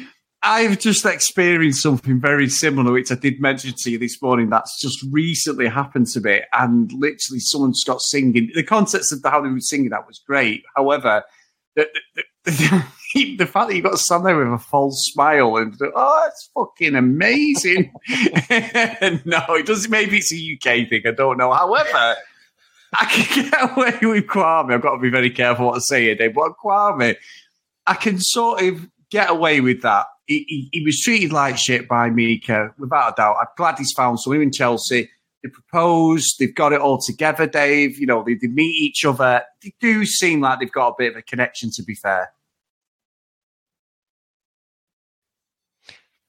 I've 0.49 0.79
just 0.79 1.05
experienced 1.05 1.83
something 1.83 2.21
very 2.21 2.49
similar, 2.49 2.93
which 2.93 3.11
I 3.11 3.17
did 3.17 3.41
mention 3.41 3.75
to 3.79 3.91
you 3.91 3.99
this 3.99 4.23
morning. 4.23 4.49
That's 4.49 4.81
just 4.81 5.05
recently 5.11 5.67
happened 5.67 6.07
to 6.09 6.21
me, 6.21 6.41
and 6.53 6.93
literally 6.93 7.41
someone's 7.41 7.83
got 7.83 8.01
singing. 8.01 8.53
The 8.55 8.63
context 8.63 9.13
of 9.13 9.21
how 9.25 9.41
they 9.41 9.49
were 9.49 9.59
singing 9.59 9.91
that 9.91 10.07
was 10.07 10.23
great. 10.25 10.63
However, 10.77 11.25
the, 11.75 11.89
the, 12.15 12.23
the, 12.45 13.37
the 13.39 13.47
fact 13.47 13.71
that 13.71 13.75
you 13.75 13.83
got 13.83 13.99
stand 13.99 14.25
there 14.25 14.37
with 14.37 14.47
a 14.47 14.59
false 14.59 15.11
smile 15.13 15.57
and 15.57 15.77
oh, 15.83 16.29
it's 16.29 16.49
fucking 16.55 16.95
amazing. 16.95 17.93
no, 19.25 19.45
it 19.49 19.67
doesn't. 19.67 19.91
Maybe 19.91 20.19
it's 20.19 20.33
a 20.33 20.37
UK 20.37 20.89
thing. 20.89 21.03
I 21.07 21.11
don't 21.11 21.39
know. 21.39 21.53
However, 21.53 22.15
I 22.95 23.05
can 23.07 23.51
get 23.51 23.77
away 23.77 23.99
with 24.01 24.27
Kwame. 24.29 24.73
I've 24.73 24.81
got 24.81 24.95
to 24.95 25.01
be 25.01 25.11
very 25.11 25.31
careful 25.31 25.67
what 25.67 25.77
I 25.77 25.81
say 25.81 26.03
here, 26.05 26.15
Dave. 26.15 26.35
But 26.35 26.53
Kwame, 26.65 27.17
I 27.85 27.95
can 27.95 28.21
sort 28.21 28.63
of 28.63 28.87
get 29.11 29.29
away 29.29 29.61
with 29.61 29.83
that. 29.83 30.07
He, 30.27 30.45
he, 30.49 30.69
he 30.73 30.85
was 30.85 31.01
treated 31.01 31.33
like 31.33 31.57
shit 31.57 31.89
by 31.89 32.11
Mika, 32.11 32.75
without 32.79 33.13
a 33.13 33.15
doubt. 33.17 33.37
I'm 33.41 33.47
glad 33.57 33.79
he's 33.79 33.93
found 33.93 34.21
someone 34.21 34.43
in 34.43 34.53
Chelsea. 34.53 35.09
They 35.43 35.49
propose. 35.49 36.35
They've 36.39 36.55
got 36.55 36.73
it 36.73 36.81
all 36.81 37.01
together, 37.01 37.47
Dave. 37.47 37.99
You 37.99 38.07
know, 38.07 38.25
they, 38.25 38.35
they 38.35 38.49
meet 38.49 38.75
each 38.75 39.05
other. 39.05 39.43
They 39.63 39.73
do 39.81 40.05
seem 40.05 40.41
like 40.41 40.59
they've 40.59 40.73
got 40.73 40.89
a 40.89 40.95
bit 40.99 41.13
of 41.13 41.19
a 41.19 41.23
connection. 41.23 41.71
To 41.73 41.83
be 41.83 41.95
fair. 41.95 42.33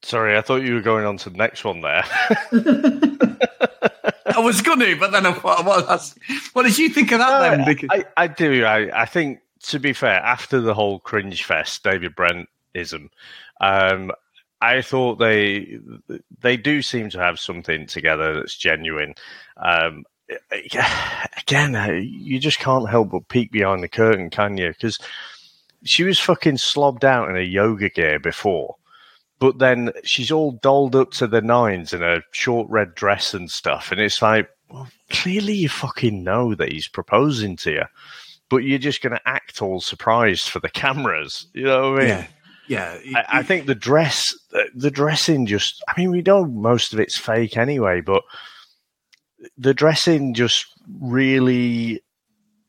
Sorry, 0.04 0.38
I 0.38 0.42
thought 0.42 0.62
you 0.62 0.76
were 0.76 0.82
going 0.82 1.06
on 1.06 1.18
to 1.18 1.30
the 1.30 1.38
next 1.38 1.66
one 1.66 1.82
there. 1.82 2.06
I 4.38 4.40
was 4.40 4.62
going 4.62 4.80
to, 4.80 4.96
but 4.98 5.12
then 5.12 5.26
I 5.26 5.34
thought, 5.34 5.66
what, 5.66 6.14
what 6.54 6.64
did 6.64 6.78
you 6.78 6.90
think 6.90 7.12
of 7.12 7.20
that 7.20 7.66
then? 7.66 7.90
I, 7.90 8.06
I 8.16 8.28
do. 8.28 8.64
I, 8.64 9.02
I 9.02 9.06
think, 9.06 9.40
to 9.64 9.80
be 9.80 9.92
fair, 9.92 10.22
after 10.22 10.62
the 10.62 10.74
whole 10.74 11.00
cringe 11.00 11.44
fest, 11.44 11.84
David 11.84 12.16
Brent 12.16 12.48
ism, 12.74 13.10
um, 13.62 14.12
I 14.62 14.82
thought 14.82 15.20
they 15.20 15.80
they 16.42 16.58
do 16.58 16.82
seem 16.82 17.10
to 17.12 17.20
have 17.20 17.40
something 17.40 17.86
together 17.86 18.34
that's 18.34 18.58
genuine. 18.58 19.14
Um, 19.58 20.04
again, 21.38 22.04
you 22.04 22.40
just 22.40 22.60
can't 22.60 22.90
help 22.90 23.12
but 23.12 23.28
peek 23.28 23.52
behind 23.52 23.84
the 23.84 23.88
curtain, 23.88 24.30
can 24.30 24.58
you? 24.58 24.70
Because 24.70 24.98
she 25.84 26.04
was 26.04 26.20
fucking 26.20 26.58
slobbed 26.58 27.04
out 27.04 27.30
in 27.30 27.38
a 27.38 27.42
yoga 27.42 27.90
gear 27.90 28.20
before, 28.20 28.76
but 29.40 29.60
then 29.60 29.92
she's 30.04 30.32
all 30.32 30.54
dolled 30.54 30.96
up 30.96 31.12
to 31.12 31.28
the 31.28 31.42
nines 31.42 31.94
in 31.94 32.04
a 32.04 32.22
short 32.32 32.68
red 32.70 32.96
dress 32.96 33.34
and 33.34 33.50
stuff, 33.52 33.92
and 33.92 34.02
it's 34.02 34.22
like, 34.22 34.50
well, 34.70 34.88
clearly 35.10 35.54
you 35.54 35.70
fucking 35.70 36.24
know 36.24 36.56
that 36.56 36.72
he's 36.72 36.88
proposing 36.88 37.56
to 37.58 37.72
you, 37.72 37.84
but 38.50 38.58
you're 38.58 38.80
just 38.80 39.02
going 39.02 39.14
to 39.14 39.30
act 39.30 39.62
all 39.62 39.80
surprised 39.80 40.50
for 40.50 40.60
the 40.60 40.70
cameras. 40.70 41.48
You 41.54 41.66
know 41.66 41.92
what 41.92 42.00
I 42.00 42.02
mean? 42.02 42.08
Yeah. 42.10 42.28
Yeah, 42.68 42.98
I, 43.16 43.26
I, 43.30 43.44
think 43.44 43.66
the 43.66 43.76
dress, 43.76 44.36
uh, 44.54 44.64
the 44.76 44.92
dressing, 44.92 45.46
just. 45.46 45.82
I 45.88 46.00
mean, 46.00 46.12
we 46.12 46.22
know 46.22 46.46
most 46.46 46.94
of 46.94 47.00
it's 47.00 47.18
fake 47.18 47.56
anyway, 47.56 48.02
but 48.02 48.24
the 49.58 49.74
dressing 49.74 50.34
just 50.34 50.66
really 51.00 52.02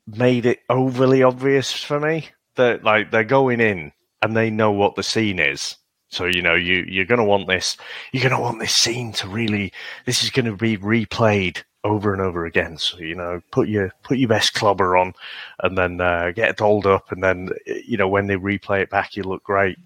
made 0.07 0.47
it 0.47 0.61
overly 0.69 1.23
obvious 1.23 1.73
for 1.73 2.01
me 2.01 2.29
that 2.57 2.83
like 2.85 3.11
they're 3.11 3.25
going 3.25 3.61
in 3.61 3.93
and 4.23 4.37
they 4.37 4.51
know 4.51 4.71
what 4.73 4.97
the 4.97 5.03
scene 5.03 5.39
is. 5.39 5.77
So 6.11 6.25
you 6.25 6.43
know 6.43 6.55
you 6.55 6.85
you're 6.89 7.05
going 7.05 7.19
to 7.19 7.25
want 7.25 7.49
this. 7.49 7.77
You're 8.13 8.23
going 8.23 8.35
to 8.35 8.41
want 8.41 8.61
this 8.61 8.75
scene 8.75 9.13
to 9.15 9.29
really. 9.29 9.73
This 10.07 10.23
is 10.23 10.31
going 10.31 10.47
to 10.47 10.57
be 10.57 10.79
replayed 10.79 11.63
over 11.85 12.13
and 12.13 12.23
over 12.23 12.45
again. 12.45 12.79
So 12.79 12.99
you 12.99 13.15
know, 13.15 13.41
put 13.51 13.69
your 13.69 13.93
put 14.03 14.19
your 14.19 14.29
best 14.29 14.55
clobber 14.55 14.97
on, 14.97 15.15
and 15.61 15.77
then 15.77 16.01
uh, 16.01 16.33
get 16.35 16.51
it 16.51 16.57
dolled 16.57 16.87
up, 16.87 17.13
and 17.13 17.23
then 17.23 17.51
you 17.67 17.97
know 17.97 18.09
when 18.09 18.27
they 18.27 18.37
replay 18.37 18.83
it 18.83 18.91
back, 18.91 19.17
you 19.17 19.23
look 19.23 19.43
great. 19.43 19.79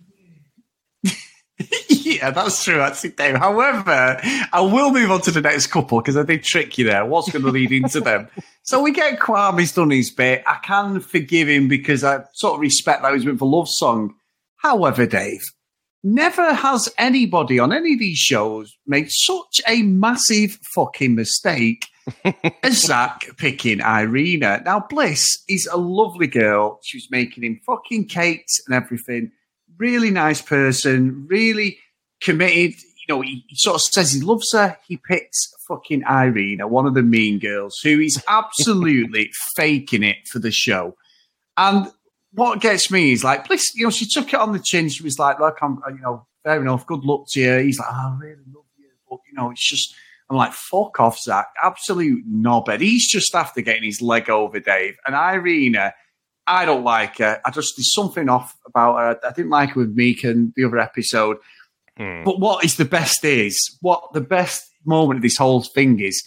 yeah, 1.89 2.31
that's 2.31 2.65
true, 2.65 2.81
actually, 2.81 3.11
Dave. 3.11 3.37
However, 3.37 4.21
I 4.53 4.61
will 4.61 4.91
move 4.91 5.11
on 5.11 5.21
to 5.23 5.31
the 5.31 5.41
next 5.41 5.69
couple 5.69 6.01
because 6.01 6.17
I 6.17 6.23
did 6.23 6.43
trick 6.43 6.79
you 6.79 6.85
there. 6.85 7.05
What's 7.05 7.31
going 7.31 7.45
to 7.45 7.51
lead 7.51 7.73
into 7.73 8.01
them? 8.01 8.29
So 8.65 8.81
we 8.81 8.93
get 8.93 9.19
Kwame's 9.19 9.73
done 9.73 9.91
his 9.91 10.13
bit. 10.13 10.45
I 10.47 10.57
can 10.63 11.01
forgive 11.01 11.49
him 11.49 11.67
because 11.67 12.05
I 12.05 12.23
sort 12.33 12.55
of 12.55 12.61
respect 12.61 13.03
that 13.03 13.13
he's 13.13 13.27
went 13.27 13.41
for 13.41 13.49
Love 13.49 13.67
Song. 13.69 14.15
However, 14.59 15.05
Dave, 15.05 15.43
never 16.03 16.53
has 16.55 16.89
anybody 16.99 17.59
on 17.59 17.73
any 17.73 17.95
of 17.95 17.99
these 17.99 18.19
shows 18.19 18.77
made 18.87 19.09
such 19.11 19.61
a 19.69 19.83
massive 19.83 20.59
fucking 20.75 21.15
mistake 21.15 21.87
as 22.63 22.85
Zack 22.85 23.25
picking 23.37 23.81
Irina. 23.81 24.63
Now, 24.65 24.85
Bliss 24.89 25.43
is 25.49 25.69
a 25.71 25.77
lovely 25.77 26.27
girl. 26.27 26.81
She 26.83 26.97
was 26.97 27.09
making 27.11 27.45
him 27.45 27.61
fucking 27.67 28.09
cakes 28.09 28.61
and 28.67 28.75
everything 28.75 29.33
really 29.79 30.11
nice 30.11 30.41
person, 30.41 31.27
really 31.29 31.79
committed. 32.21 32.75
You 32.81 33.17
know, 33.17 33.21
he, 33.21 33.45
he, 33.49 33.57
sort 33.57 33.77
of 33.77 33.83
says 33.83 34.13
he 34.13 34.21
loves 34.21 34.53
her. 34.53 34.79
He 34.87 34.97
picks 34.97 35.39
fucking 35.67 36.05
Irina, 36.09 36.69
one 36.69 36.87
of 36.87 36.95
the 36.95 37.03
mean 37.03 37.39
girls, 37.39 37.79
who 37.83 37.99
is 38.01 38.23
absolutely 38.29 39.31
faking 39.57 40.03
it 40.03 40.29
for 40.31 40.39
the 40.39 40.53
show. 40.53 40.97
And 41.57 41.91
what 42.33 42.61
gets 42.61 42.91
me 42.91 43.13
is 43.13 43.25
like, 43.25 43.47
please, 43.47 43.65
you 43.75 43.85
know, 43.85 43.91
she 43.91 44.07
took 44.07 44.33
it 44.33 44.41
on 44.41 44.53
the 44.53 44.59
chin. 44.59 44.89
She 44.89 45.03
was 45.03 45.19
like, 45.19 45.39
look, 45.39 45.59
I'm, 45.63 45.81
you 45.89 46.01
know, 46.01 46.27
fair 46.45 46.61
enough. 46.61 46.87
Good 46.87 47.05
luck 47.05 47.25
to 47.31 47.41
you. 47.41 47.59
He's 47.59 47.79
like, 47.79 47.89
oh, 47.91 48.15
I 48.15 48.19
really 48.19 48.43
love 48.55 48.65
you. 48.79 48.89
But, 49.09 49.21
you 49.29 49.35
know, 49.35 49.51
it's 49.51 49.69
just, 49.69 49.95
I'm 50.31 50.37
like, 50.37 50.53
fuck 50.53 50.99
off, 51.01 51.19
Zack. 51.19 51.49
Absolute 51.63 52.25
knobhead. 52.31 52.81
He's 52.81 53.09
just 53.11 53.35
after 53.35 53.61
getting 53.61 53.85
his 53.85 54.01
leg 54.01 54.31
over 54.31 54.61
Dave. 54.61 54.97
And 55.07 55.15
Irina 55.15 55.93
I 56.47 56.65
don't 56.65 56.85
like 56.85 57.19
her. 57.19 57.41
I 57.45 57.51
just 57.51 57.77
there's 57.77 57.95
something 57.95 58.29
off 58.29 58.57
about 58.67 58.99
her. 58.99 59.29
I 59.29 59.33
didn't 59.33 59.51
like 59.51 59.71
her 59.71 59.81
with 59.81 59.95
Meek 59.95 60.25
and 60.25 60.53
the 60.57 60.65
other 60.65 60.79
episode. 60.79 61.39
Mm. 61.99 62.25
But 62.25 62.41
what 62.41 62.65
is 62.65 62.77
the 62.77 62.85
best 62.85 63.25
is 63.25 63.57
what 63.81 64.13
the 64.13 64.21
best 64.21 64.71
moment 64.85 65.19
of 65.19 65.23
this 65.23 65.37
whole 65.37 65.63
thing 65.63 66.01
is. 66.01 66.23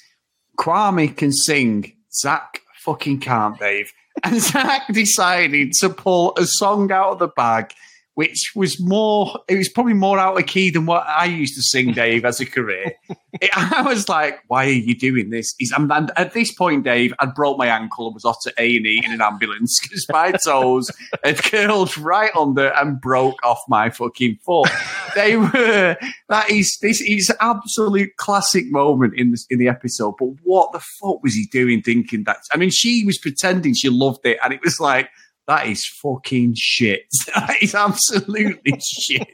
Kwame 0.57 1.15
can 1.15 1.33
sing. 1.33 1.91
Zack 2.13 2.61
fucking 2.77 3.19
can't, 3.19 3.59
Dave. 3.59 3.91
And 4.25 4.41
Zack 4.41 4.91
decided 4.91 5.73
to 5.81 5.89
pull 5.89 6.33
a 6.35 6.47
song 6.47 6.91
out 6.91 7.11
of 7.11 7.19
the 7.19 7.27
bag 7.27 7.71
which 8.15 8.53
was 8.55 8.79
more, 8.79 9.39
it 9.47 9.57
was 9.57 9.69
probably 9.69 9.93
more 9.93 10.17
out 10.17 10.39
of 10.39 10.45
key 10.45 10.69
than 10.69 10.85
what 10.85 11.05
I 11.05 11.25
used 11.25 11.53
to 11.55 11.61
sing, 11.61 11.91
Dave, 11.93 12.25
as 12.25 12.39
a 12.39 12.45
career. 12.45 12.93
It, 13.41 13.49
I 13.55 13.81
was 13.81 14.07
like, 14.07 14.39
why 14.47 14.65
are 14.65 14.69
you 14.69 14.95
doing 14.95 15.29
this? 15.29 15.53
He's, 15.57 15.71
and 15.71 15.91
at 16.15 16.33
this 16.33 16.53
point, 16.53 16.85
Dave, 16.85 17.13
I'd 17.19 17.35
broke 17.35 17.57
my 17.57 17.67
ankle 17.67 18.07
and 18.07 18.13
was 18.13 18.23
off 18.23 18.37
to 18.43 18.53
A&E 18.57 19.01
in 19.05 19.11
an 19.11 19.21
ambulance 19.21 19.79
because 19.81 20.05
my 20.09 20.33
toes 20.45 20.89
had 21.23 21.43
curled 21.43 21.97
right 21.97 22.31
under 22.35 22.69
and 22.69 22.99
broke 22.99 23.43
off 23.43 23.61
my 23.67 23.89
fucking 23.89 24.39
foot. 24.45 24.69
They 25.13 25.35
were, 25.35 25.97
that 26.29 26.49
is, 26.49 26.77
this 26.81 27.01
is 27.01 27.31
absolute 27.41 28.15
classic 28.15 28.71
moment 28.71 29.15
in, 29.15 29.31
this, 29.31 29.45
in 29.49 29.59
the 29.59 29.67
episode. 29.67 30.15
But 30.17 30.29
what 30.43 30.71
the 30.71 30.79
fuck 30.79 31.21
was 31.21 31.33
he 31.33 31.47
doing 31.47 31.81
thinking 31.81 32.23
that? 32.23 32.37
I 32.53 32.57
mean, 32.57 32.69
she 32.69 33.03
was 33.05 33.17
pretending 33.17 33.73
she 33.73 33.89
loved 33.89 34.25
it 34.25 34.37
and 34.41 34.53
it 34.53 34.61
was 34.63 34.79
like, 34.79 35.09
that 35.47 35.67
is 35.67 35.85
fucking 35.85 36.55
shit. 36.57 37.05
That 37.35 37.61
is 37.61 37.75
absolutely 37.75 38.79
shit. 39.01 39.27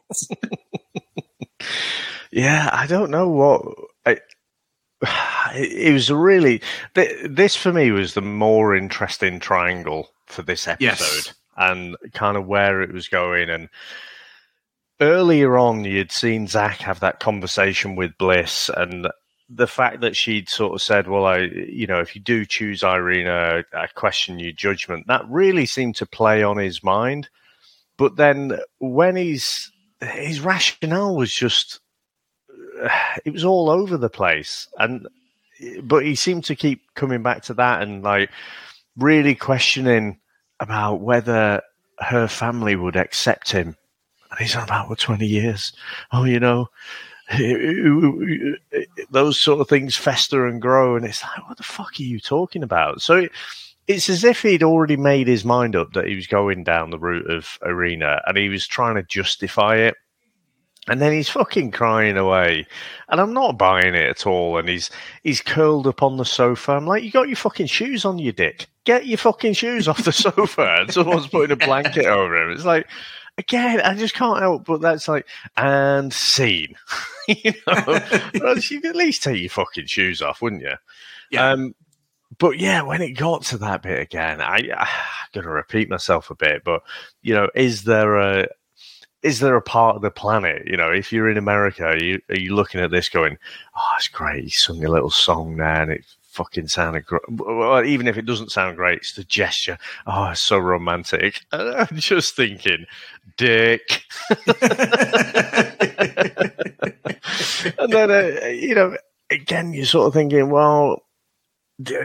yeah, 2.32 2.70
I 2.72 2.88
don't 2.88 3.12
know 3.12 3.30
what. 3.30 3.62
I, 4.06 4.18
it 5.56 5.94
was 5.94 6.12
really 6.12 6.62
this 6.94 7.56
for 7.56 7.72
me 7.72 7.92
was 7.92 8.14
the 8.14 8.22
more 8.22 8.76
interesting 8.76 9.40
triangle 9.40 10.10
for 10.26 10.42
this 10.42 10.68
episode 10.68 11.28
yes. 11.28 11.34
and 11.58 11.96
kind 12.14 12.38
of 12.38 12.48
where 12.48 12.82
it 12.82 12.94
was 12.94 13.08
going 13.08 13.50
and 13.50 13.70
earlier 15.02 15.58
on 15.58 15.84
you'd 15.84 16.12
seen 16.12 16.48
zack 16.48 16.78
have 16.78 17.00
that 17.00 17.20
conversation 17.20 17.96
with 17.96 18.18
bliss 18.18 18.70
and 18.78 19.08
the 19.54 19.68
fact 19.68 20.02
that 20.02 20.16
she'd 20.16 20.50
sort 20.50 20.74
of 20.74 20.82
said, 20.82 21.08
"Well, 21.08 21.26
I, 21.26 21.40
you 21.40 21.88
know, 21.88 22.00
if 22.00 22.16
you 22.16 22.22
do 22.22 22.46
choose 22.46 22.84
Irina, 22.84 23.64
I 23.74 23.88
question 23.88 24.40
your 24.40 24.54
judgment," 24.54 25.08
that 25.08 25.28
really 25.28 25.66
seemed 25.66 25.96
to 25.98 26.06
play 26.06 26.44
on 26.44 26.58
his 26.58 26.84
mind. 26.84 27.30
But 27.98 28.16
then 28.16 28.60
when 28.80 29.16
he's 29.16 29.72
his 30.02 30.42
rationale 30.42 31.16
was 31.16 31.34
just 31.34 31.80
it 33.26 33.34
was 33.34 33.44
all 33.44 33.70
over 33.70 33.98
the 33.98 34.10
place, 34.10 34.68
and 34.78 35.08
but 35.84 36.06
he 36.06 36.16
seemed 36.16 36.46
to 36.46 36.56
keep 36.56 36.82
coming 36.96 37.22
back 37.22 37.44
to 37.44 37.54
that 37.56 37.82
and 37.82 38.04
like 38.04 38.30
really 38.98 39.36
questioning 39.36 40.20
about 40.60 41.02
whether 41.02 41.62
her 42.00 42.28
family 42.28 42.76
would 42.76 42.96
accept 42.96 43.52
him. 43.52 43.76
And 44.30 44.40
he's 44.40 44.56
on 44.56 44.64
about, 44.64 44.88
for 44.88 44.96
20 44.96 45.26
years. 45.26 45.74
Oh, 46.12 46.24
you 46.24 46.40
know, 46.40 46.70
those 49.12 49.40
sort 49.40 49.62
of 49.62 49.70
things 49.70 49.96
fester 49.96 50.48
and 50.48 50.62
grow, 50.62 50.96
and 50.96 51.06
it's 51.06 51.24
like, 51.24 51.48
what 51.48 51.58
the 51.58 51.64
fuck 51.64 52.00
are 52.00 52.04
you 52.04 52.20
talking 52.20 52.64
about? 52.64 53.02
So 53.02 53.28
it's 53.88 54.10
as 54.10 54.24
if 54.24 54.42
he'd 54.42 54.64
already 54.64 54.98
made 54.98 55.28
his 55.28 55.46
mind 55.46 55.76
up 55.76 55.94
that 55.94 56.08
he 56.08 56.16
was 56.16 56.28
going 56.28 56.64
down 56.64 56.90
the 56.90 57.00
route 57.00 57.30
of 57.30 57.58
Irina, 57.66 58.22
and 58.26 58.38
he 58.38 58.50
was 58.50 58.68
trying 58.68 58.96
to 58.96 59.04
justify 59.04 59.78
it. 59.78 59.96
And 60.88 61.00
then 61.00 61.14
he's 61.14 61.30
fucking 61.30 61.72
crying 61.72 62.18
away, 62.18 62.66
and 63.08 63.22
I'm 63.22 63.34
not 63.34 63.58
buying 63.58 63.94
it 63.94 64.10
at 64.10 64.26
all. 64.26 64.58
And 64.58 64.68
he's 64.68 64.90
he's 65.22 65.40
curled 65.40 65.86
up 65.86 66.02
on 66.02 66.18
the 66.18 66.26
sofa. 66.26 66.72
I'm 66.72 66.88
like, 66.88 67.04
you 67.04 67.12
got 67.12 67.28
your 67.28 67.38
fucking 67.38 67.68
shoes 67.68 68.04
on, 68.04 68.18
your 68.18 68.34
dick. 68.34 68.68
Get 68.84 69.06
your 69.06 69.20
fucking 69.20 69.54
shoes 69.54 69.88
off 69.88 70.04
the 70.04 70.12
sofa. 70.12 70.78
And 70.80 70.92
someone's 70.92 71.28
putting 71.28 71.52
a 71.52 71.56
blanket 71.56 72.08
over 72.08 72.36
him. 72.36 72.52
It's 72.52 72.66
like, 72.66 72.88
again, 73.38 73.82
I 73.82 73.96
just 73.96 74.14
can't 74.14 74.40
help 74.40 74.66
but 74.66 74.82
that's 74.82 75.08
like, 75.08 75.28
and 75.58 76.14
scene. 76.14 76.76
you 77.28 77.54
know, 77.68 78.56
you'd 78.70 78.86
at 78.86 78.96
least 78.96 79.24
take 79.24 79.42
your 79.42 79.50
fucking 79.50 79.86
shoes 79.86 80.22
off, 80.22 80.42
wouldn't 80.42 80.62
you? 80.62 80.76
Yeah. 81.32 81.52
Um, 81.52 81.76
but 82.38 82.60
yeah, 82.60 82.82
when 82.82 83.02
it 83.02 83.12
got 83.12 83.44
to 83.46 83.58
that 83.60 83.84
bit 83.84 84.00
again, 84.00 84.42
I, 84.42 84.70
I 84.76 84.90
going 85.34 85.46
to 85.46 85.52
repeat 85.52 85.90
myself 85.90 86.30
a 86.30 86.36
bit, 86.36 86.64
but 86.64 86.82
you 87.22 87.34
know, 87.34 87.50
is 87.56 87.84
there 87.84 88.16
a 88.18 88.48
is 89.22 89.40
there 89.40 89.56
a 89.56 89.62
part 89.62 89.96
of 89.96 90.02
the 90.02 90.12
planet? 90.12 90.64
You 90.66 90.78
know, 90.78 90.90
if 90.90 91.12
you're 91.12 91.30
in 91.30 91.38
America, 91.38 91.86
are 91.86 91.98
you 91.98 92.22
are 92.30 92.40
you 92.40 92.56
looking 92.56 92.82
at 92.82 92.92
this 92.92 93.10
going, 93.10 93.38
"Oh, 93.76 93.92
it's 93.98 94.08
great! 94.08 94.46
He 94.46 94.50
sung 94.50 94.84
a 94.84 94.90
little 94.90 95.12
song 95.12 95.58
there, 95.58 95.82
and 95.82 95.92
it 95.92 96.06
fucking 96.32 96.68
sounded 96.68 97.06
great. 97.06 97.22
Well, 97.30 97.84
even 97.86 98.08
if 98.08 98.18
it 98.18 98.26
doesn't 98.26 98.52
sound 98.52 98.78
great, 98.78 99.00
it's 99.00 99.14
the 99.14 99.24
gesture. 99.24 99.78
Oh, 100.08 100.30
it's 100.30 100.44
so 100.44 100.58
romantic. 100.58 101.42
And 101.52 101.76
I'm 101.76 101.98
just 101.98 102.36
thinking, 102.36 102.86
dick. 103.38 104.04
and 107.78 107.92
then, 107.92 108.12
uh, 108.12 108.48
you 108.48 108.74
know, 108.74 108.98
again, 109.30 109.74
you're 109.74 109.86
sort 109.86 110.08
of 110.08 110.14
thinking, 110.14 110.50
well, 110.50 111.04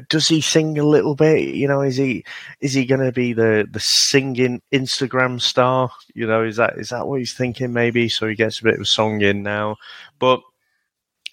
does 0.08 0.28
he 0.28 0.40
sing 0.40 0.78
a 0.78 0.84
little 0.84 1.14
bit? 1.14 1.54
You 1.54 1.68
know, 1.68 1.82
is 1.82 1.96
he 1.96 2.24
is 2.60 2.72
he 2.72 2.84
going 2.86 3.02
to 3.02 3.12
be 3.12 3.32
the 3.32 3.66
the 3.70 3.80
singing 3.80 4.62
Instagram 4.72 5.40
star? 5.40 5.90
You 6.14 6.26
know, 6.26 6.42
is 6.42 6.56
that 6.56 6.78
is 6.78 6.88
that 6.88 7.06
what 7.06 7.18
he's 7.20 7.34
thinking? 7.34 7.72
Maybe 7.72 8.08
so 8.08 8.26
he 8.26 8.34
gets 8.34 8.60
a 8.60 8.64
bit 8.64 8.80
of 8.80 8.88
song 8.88 9.20
in 9.20 9.42
now, 9.42 9.76
but. 10.18 10.40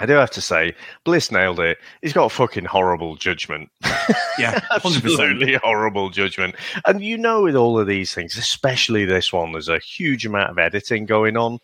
I 0.04 0.06
do 0.06 0.14
have 0.14 0.32
to 0.32 0.42
say, 0.42 0.76
Bliss 1.06 1.32
nailed 1.32 1.62
it. 1.62 1.78
He's 2.02 2.12
got 2.12 2.30
fucking 2.30 2.66
horrible 2.66 3.16
judgment. 3.16 3.70
Yeah, 4.38 4.60
100%. 4.72 4.96
absolutely 4.96 5.54
horrible 5.64 6.10
judgment. 6.10 6.56
And 6.86 7.02
you 7.02 7.20
know, 7.20 7.44
with 7.44 7.56
all 7.56 7.80
of 7.80 7.86
these 7.86 8.14
things, 8.14 8.36
especially 8.36 9.06
this 9.06 9.32
one, 9.32 9.52
there's 9.52 9.70
a 9.70 9.78
huge 9.78 10.26
amount 10.26 10.50
of 10.50 10.58
editing 10.58 11.06
going 11.06 11.38
on, 11.38 11.60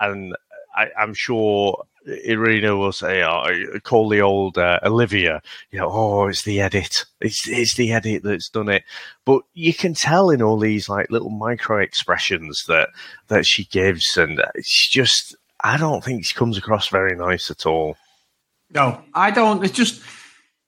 and 0.00 0.34
I, 0.74 0.88
I'm 0.98 1.12
sure 1.12 1.84
Irina 2.06 2.76
will 2.76 2.92
say, 2.92 3.22
oh, 3.22 3.44
call 3.82 4.08
the 4.08 4.20
old 4.20 4.58
uh, 4.58 4.78
Olivia, 4.84 5.42
you 5.70 5.78
know, 5.78 5.88
oh, 5.90 6.26
it's 6.26 6.42
the 6.42 6.60
edit. 6.60 7.04
It's, 7.20 7.48
it's 7.48 7.74
the 7.74 7.92
edit 7.92 8.22
that's 8.22 8.48
done 8.48 8.68
it. 8.68 8.84
But 9.24 9.42
you 9.54 9.74
can 9.74 9.94
tell 9.94 10.30
in 10.30 10.42
all 10.42 10.58
these 10.58 10.88
like 10.88 11.10
little 11.10 11.30
micro 11.30 11.78
expressions 11.80 12.66
that, 12.66 12.90
that 13.28 13.46
she 13.46 13.64
gives. 13.64 14.16
And 14.16 14.40
uh, 14.40 14.46
it's 14.54 14.88
just, 14.88 15.36
I 15.62 15.76
don't 15.76 16.02
think 16.04 16.24
she 16.24 16.34
comes 16.34 16.58
across 16.58 16.88
very 16.88 17.16
nice 17.16 17.50
at 17.50 17.66
all. 17.66 17.96
No, 18.70 19.00
I 19.14 19.30
don't. 19.30 19.64
It's 19.64 19.72
just, 19.74 20.02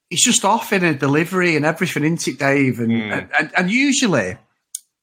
it's 0.09 0.23
just 0.23 0.45
off 0.45 0.71
in 0.73 0.83
a 0.83 0.93
delivery 0.93 1.55
and 1.55 1.65
everything, 1.65 2.03
isn't 2.03 2.27
it, 2.27 2.39
Dave? 2.39 2.79
And, 2.79 2.91
Mm. 2.91 3.29
and, 3.37 3.51
and 3.55 3.71
usually 3.71 4.37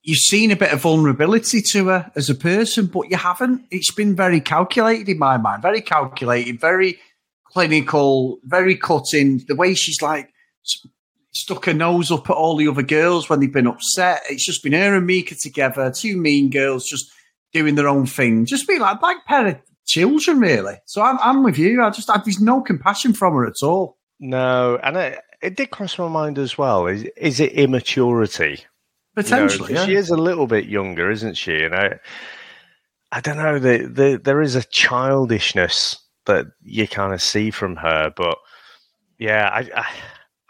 you've 0.02 0.18
seen 0.18 0.50
a 0.50 0.56
bit 0.56 0.72
of 0.72 0.80
vulnerability 0.82 1.60
to 1.62 1.86
her 1.88 2.10
as 2.16 2.30
a 2.30 2.34
person, 2.34 2.86
but 2.86 3.10
you 3.10 3.16
haven't. 3.16 3.66
It's 3.70 3.92
been 3.92 4.16
very 4.16 4.40
calculated 4.40 5.08
in 5.08 5.18
my 5.18 5.36
mind, 5.36 5.62
very 5.62 5.80
calculated, 5.82 6.60
very 6.60 6.98
clinical, 7.52 8.38
very 8.44 8.76
cutting. 8.76 9.42
The 9.46 9.54
way 9.56 9.74
she's 9.74 10.02
like 10.02 10.30
stuck 11.32 11.66
her 11.66 11.74
nose 11.74 12.10
up 12.10 12.28
at 12.30 12.36
all 12.36 12.56
the 12.56 12.68
other 12.68 12.82
girls 12.82 13.28
when 13.28 13.40
they've 13.40 13.52
been 13.52 13.66
upset. 13.66 14.22
It's 14.30 14.44
just 14.44 14.62
been 14.62 14.72
her 14.72 14.94
and 14.96 15.06
Mika 15.06 15.34
together, 15.34 15.90
two 15.90 16.16
mean 16.16 16.50
girls 16.50 16.88
just 16.88 17.10
doing 17.52 17.74
their 17.74 17.88
own 17.88 18.06
thing, 18.06 18.46
just 18.46 18.66
being 18.66 18.80
like 18.80 19.00
like 19.02 19.24
pair 19.26 19.46
of 19.48 19.56
children, 19.86 20.40
really. 20.40 20.76
So 20.84 21.02
I'm, 21.02 21.18
I'm 21.20 21.42
with 21.42 21.58
you. 21.58 21.82
I 21.82 21.90
just 21.90 22.10
I, 22.10 22.20
there's 22.24 22.40
no 22.40 22.60
compassion 22.60 23.12
from 23.12 23.34
her 23.34 23.46
at 23.46 23.62
all. 23.62 23.96
No, 24.20 24.78
and 24.82 24.96
it, 24.96 25.20
it 25.42 25.56
did 25.56 25.70
cross 25.70 25.98
my 25.98 26.08
mind 26.08 26.38
as 26.38 26.58
well. 26.58 26.86
Is, 26.86 27.04
is 27.16 27.40
it 27.40 27.52
immaturity? 27.52 28.64
You 29.68 29.74
know, 29.74 29.80
yeah. 29.80 29.86
she 29.86 29.94
is 29.94 30.10
a 30.10 30.16
little 30.16 30.46
bit 30.46 30.66
younger, 30.66 31.10
isn't 31.10 31.34
she? 31.34 31.62
And 31.62 31.74
I, 31.74 31.98
I 33.12 33.20
don't 33.20 33.38
know. 33.38 33.58
The, 33.58 33.86
the, 33.86 34.20
there 34.22 34.42
is 34.42 34.56
a 34.56 34.62
childishness 34.64 35.98
that 36.26 36.46
you 36.62 36.86
kind 36.86 37.14
of 37.14 37.22
see 37.22 37.50
from 37.50 37.76
her, 37.76 38.12
but 38.14 38.36
yeah, 39.18 39.48
I, 39.52 39.80
I 39.80 39.86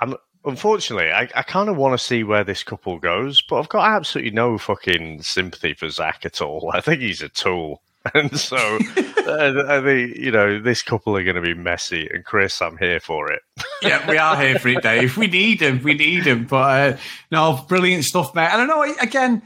I'm 0.01 0.15
unfortunately, 0.45 1.13
I, 1.13 1.29
I 1.35 1.43
kind 1.43 1.69
of 1.69 1.77
want 1.77 1.99
to 1.99 2.05
see 2.05 2.25
where 2.25 2.45
this 2.45 2.63
couple 2.63 2.99
goes, 2.99 3.43
but 3.43 3.59
I've 3.59 3.69
got 3.69 3.91
absolutely 3.91 4.31
no 4.31 4.57
fucking 4.59 5.23
sympathy 5.23 5.75
for 5.75 5.91
Zack 5.91 6.25
at 6.25 6.41
all. 6.41 6.71
I 6.75 6.81
think 6.81 7.03
he's 7.03 7.23
a 7.23 7.29
tool. 7.29 7.83
And 8.15 8.39
so, 8.39 8.57
I 8.57 9.81
think 9.85 10.17
you 10.17 10.31
know 10.31 10.61
this 10.61 10.83
couple 10.83 11.17
are 11.17 11.25
going 11.25 11.37
to 11.37 11.43
be 11.43 11.55
messy. 11.55 12.09
And 12.13 12.25
Chris, 12.25 12.61
I'm 12.63 12.77
here 12.79 13.01
for 13.01 13.31
it. 13.33 13.43
yeah, 13.83 14.09
we 14.09 14.19
are 14.19 14.37
here 14.41 14.59
for 14.59 14.69
it, 14.69 14.83
Dave. 14.83 15.17
We 15.17 15.27
need 15.27 15.61
him. 15.61 15.83
We 15.83 15.95
need 15.95 16.27
him. 16.27 16.47
But 16.47 16.95
uh, 16.95 16.97
no, 17.31 17.65
brilliant 17.69 18.05
stuff, 18.05 18.35
mate. 18.35 18.49
And 18.53 18.63
I 18.63 18.67
know, 18.67 18.83
again, 19.01 19.43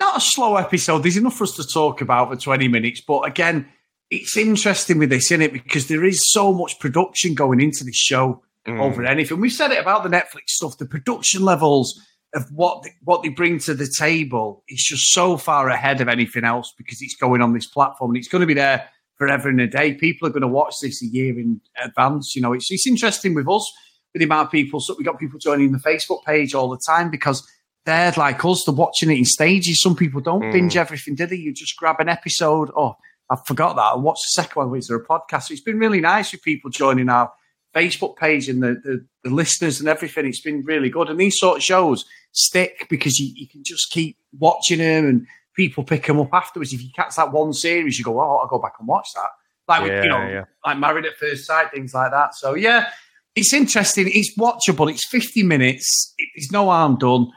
not 0.00 0.16
a 0.18 0.20
slow 0.20 0.56
episode. 0.56 1.02
There's 1.02 1.16
enough 1.16 1.36
for 1.36 1.44
us 1.44 1.56
to 1.56 1.66
talk 1.66 2.00
about 2.00 2.30
for 2.30 2.36
20 2.36 2.68
minutes. 2.68 3.02
But 3.06 3.20
again, 3.22 3.68
it's 4.10 4.36
interesting 4.36 4.98
with 4.98 5.10
this, 5.10 5.26
isn't 5.26 5.42
it? 5.42 5.52
Because 5.52 5.88
there 5.88 6.04
is 6.04 6.22
so 6.32 6.52
much 6.52 6.78
production 6.78 7.34
going 7.34 7.60
into 7.60 7.84
this 7.84 7.96
show 7.96 8.42
Mm. 8.66 8.80
over 8.82 9.02
anything. 9.04 9.40
We've 9.40 9.50
said 9.52 9.70
it 9.70 9.80
about 9.80 10.02
the 10.02 10.10
Netflix 10.10 10.48
stuff. 10.48 10.76
The 10.76 10.84
production 10.84 11.42
levels 11.42 11.98
of 12.34 12.44
what 12.52 12.84
what 13.04 13.22
they 13.22 13.28
bring 13.30 13.58
to 13.60 13.74
the 13.74 13.90
table 13.98 14.62
is 14.68 14.82
just 14.84 15.12
so 15.12 15.36
far 15.36 15.68
ahead 15.68 16.00
of 16.00 16.08
anything 16.08 16.44
else 16.44 16.72
because 16.76 17.00
it's 17.00 17.16
going 17.16 17.40
on 17.40 17.54
this 17.54 17.66
platform 17.66 18.10
and 18.10 18.18
it's 18.18 18.28
going 18.28 18.40
to 18.40 18.46
be 18.46 18.54
there 18.54 18.88
forever 19.16 19.48
and 19.48 19.60
a 19.60 19.66
day. 19.66 19.94
People 19.94 20.28
are 20.28 20.30
going 20.30 20.42
to 20.42 20.48
watch 20.48 20.74
this 20.82 21.02
a 21.02 21.06
year 21.06 21.38
in 21.38 21.60
advance. 21.82 22.36
You 22.36 22.42
know, 22.42 22.52
it's 22.52 22.70
it's 22.70 22.86
interesting 22.86 23.34
with 23.34 23.48
us 23.48 23.72
with 24.12 24.20
the 24.20 24.24
amount 24.26 24.46
of 24.46 24.52
people. 24.52 24.80
So 24.80 24.94
we 24.98 25.04
got 25.04 25.18
people 25.18 25.38
joining 25.38 25.72
the 25.72 25.78
Facebook 25.78 26.24
page 26.24 26.54
all 26.54 26.68
the 26.68 26.78
time 26.86 27.10
because 27.10 27.46
they're 27.86 28.12
like 28.16 28.44
us. 28.44 28.64
They're 28.64 28.74
watching 28.74 29.10
it 29.10 29.16
in 29.18 29.24
stages. 29.24 29.80
Some 29.80 29.96
people 29.96 30.20
don't 30.20 30.42
Mm. 30.42 30.52
binge 30.52 30.76
everything, 30.76 31.14
do 31.14 31.24
they? 31.26 31.36
You 31.36 31.52
just 31.54 31.76
grab 31.76 31.96
an 32.00 32.08
episode. 32.10 32.70
Oh, 32.76 32.96
I 33.30 33.36
forgot 33.46 33.76
that. 33.76 33.94
And 33.94 34.02
watch 34.02 34.18
the 34.18 34.42
second 34.42 34.68
one. 34.68 34.76
Is 34.78 34.88
there 34.88 34.98
a 34.98 35.04
podcast? 35.06 35.44
So 35.44 35.52
it's 35.52 35.62
been 35.62 35.78
really 35.78 36.00
nice 36.00 36.32
with 36.32 36.42
people 36.42 36.70
joining 36.70 37.08
our 37.08 37.32
Facebook 37.74 38.16
page 38.16 38.48
and 38.48 38.62
the, 38.62 38.74
the, 38.84 39.06
the 39.24 39.30
listeners 39.30 39.80
and 39.80 39.88
everything. 39.88 40.26
It's 40.26 40.40
been 40.40 40.64
really 40.64 40.90
good. 40.90 41.08
And 41.08 41.18
these 41.20 41.38
sort 41.38 41.58
of 41.58 41.62
shows 41.62 42.04
stick 42.32 42.86
because 42.88 43.18
you, 43.18 43.32
you 43.34 43.46
can 43.48 43.62
just 43.64 43.90
keep 43.90 44.16
watching 44.38 44.78
them 44.78 45.06
and 45.06 45.26
people 45.54 45.84
pick 45.84 46.06
them 46.06 46.20
up 46.20 46.32
afterwards. 46.32 46.72
If 46.72 46.82
you 46.82 46.90
catch 46.94 47.16
that 47.16 47.32
one 47.32 47.52
series, 47.52 47.98
you 47.98 48.04
go, 48.04 48.20
oh, 48.20 48.36
I'll 48.38 48.48
go 48.48 48.58
back 48.58 48.74
and 48.78 48.88
watch 48.88 49.08
that. 49.14 49.28
Like, 49.66 49.82
with, 49.82 50.04
you 50.04 50.08
know, 50.08 50.18
Yeah, 50.18 50.30
yeah. 50.30 50.44
like 50.64 50.78
Married 50.78 51.04
at 51.04 51.16
First 51.16 51.44
Sight, 51.46 51.70
things 51.72 51.92
like 51.92 52.10
that. 52.10 52.34
So, 52.34 52.54
yeah, 52.54 52.90
it's 53.34 53.52
interesting. 53.52 54.08
It's 54.10 54.36
watchable. 54.38 54.90
It's 54.90 55.06
50 55.06 55.42
minutes. 55.42 56.14
It's 56.34 56.50
no 56.50 56.66
harm 56.66 56.96
done. 56.96 57.30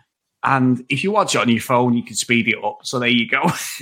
And 0.43 0.83
if 0.89 1.03
you 1.03 1.11
watch 1.11 1.35
it 1.35 1.39
on 1.41 1.49
your 1.49 1.61
phone, 1.61 1.93
you 1.93 2.03
can 2.03 2.15
speed 2.15 2.47
it 2.47 2.63
up. 2.63 2.79
So 2.83 2.97
there 2.99 3.09
you 3.09 3.27
go. 3.29 3.43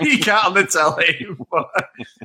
you 0.00 0.18
can't 0.18 0.46
on 0.46 0.54
the 0.54 0.66
telly. 0.70 1.26
But 1.50 1.68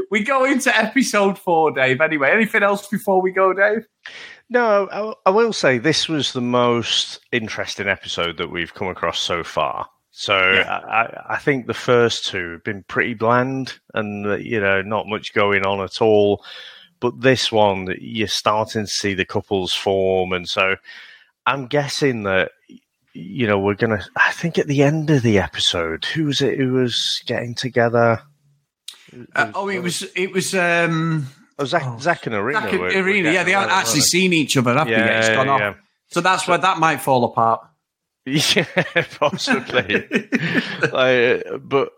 we 0.10 0.24
go 0.24 0.46
into 0.46 0.76
episode 0.76 1.38
four, 1.38 1.72
Dave. 1.72 2.00
Anyway, 2.00 2.30
anything 2.32 2.64
else 2.64 2.88
before 2.88 3.22
we 3.22 3.32
go, 3.32 3.52
Dave? 3.54 3.86
No, 4.50 4.88
I, 4.92 5.30
I 5.30 5.34
will 5.34 5.52
say 5.52 5.78
this 5.78 6.08
was 6.08 6.32
the 6.32 6.40
most 6.42 7.20
interesting 7.34 7.88
episode 7.90 8.38
that 8.38 8.52
we've 8.52 8.74
come 8.74 8.88
across 8.88 9.20
so 9.20 9.44
far. 9.44 9.90
So 10.12 10.38
Yeah. 10.54 10.80
I, 10.88 11.02
I- 11.02 11.26
I 11.36 11.38
think 11.40 11.68
the 11.68 11.74
first 11.74 12.26
two 12.28 12.52
have 12.54 12.64
been 12.64 12.84
pretty 12.88 13.14
bland, 13.16 13.74
and 13.94 14.26
uh, 14.26 14.36
you 14.36 14.62
know, 14.62 14.82
not 14.84 15.08
much 15.08 15.34
going 15.34 15.66
on 15.66 15.82
at 15.82 16.02
all. 16.02 16.46
But 17.02 17.20
this 17.20 17.52
one, 17.52 17.94
you're 18.00 18.28
starting 18.30 18.84
to 18.86 18.88
see 18.90 19.14
the 19.16 19.26
couples 19.26 19.74
form, 19.74 20.32
and 20.32 20.48
so 20.48 20.78
I'm 21.46 21.68
guessing 21.68 22.24
that 22.24 22.52
you 23.16 23.48
know 23.48 23.58
we're 23.60 23.74
gonna. 23.76 24.06
I 24.16 24.32
think 24.34 24.58
at 24.60 24.68
the 24.68 24.84
end 24.84 25.10
of 25.10 25.22
the 25.24 25.40
episode, 25.40 26.06
who 26.06 26.26
was 26.26 26.42
it 26.42 26.58
who 26.58 26.74
was 26.74 27.22
getting 27.26 27.56
together? 27.56 28.22
Uh, 29.36 29.52
oh, 29.56 29.70
it 29.70 29.80
was 29.80 30.04
it 30.16 30.32
was 30.34 30.54
um, 30.54 31.28
Oh, 31.58 31.64
Zack, 31.66 31.84
Oh, 31.86 31.98
Zack 32.00 32.26
and 32.26 32.36
Irina. 32.36 32.60
Zack 32.62 32.72
and 32.72 32.82
were- 32.82 32.88
were 32.88 32.92
Irina. 32.94 33.32
Yeah, 33.32 33.44
they 33.44 33.52
haven't 33.52 33.70
together, 33.70 33.80
actually 33.80 34.00
weren't 34.00 34.04
seen 34.10 34.34
each 34.34 34.58
other, 34.58 34.74
have 34.74 34.88
they? 34.88 34.94
they? 34.96 35.00
yet? 35.00 35.18
It's 35.20 35.28
Yeah, 35.30 35.36
gone 35.36 35.50
off. 35.50 35.60
yeah. 35.62 35.74
So 36.10 36.22
that's 36.22 36.48
where 36.48 36.58
that 36.58 36.78
might 36.80 36.98
fall 37.02 37.24
apart. 37.24 37.62
Yeah, 38.28 38.66
possibly. 39.20 40.08
like, 40.92 41.44
but 41.62 41.92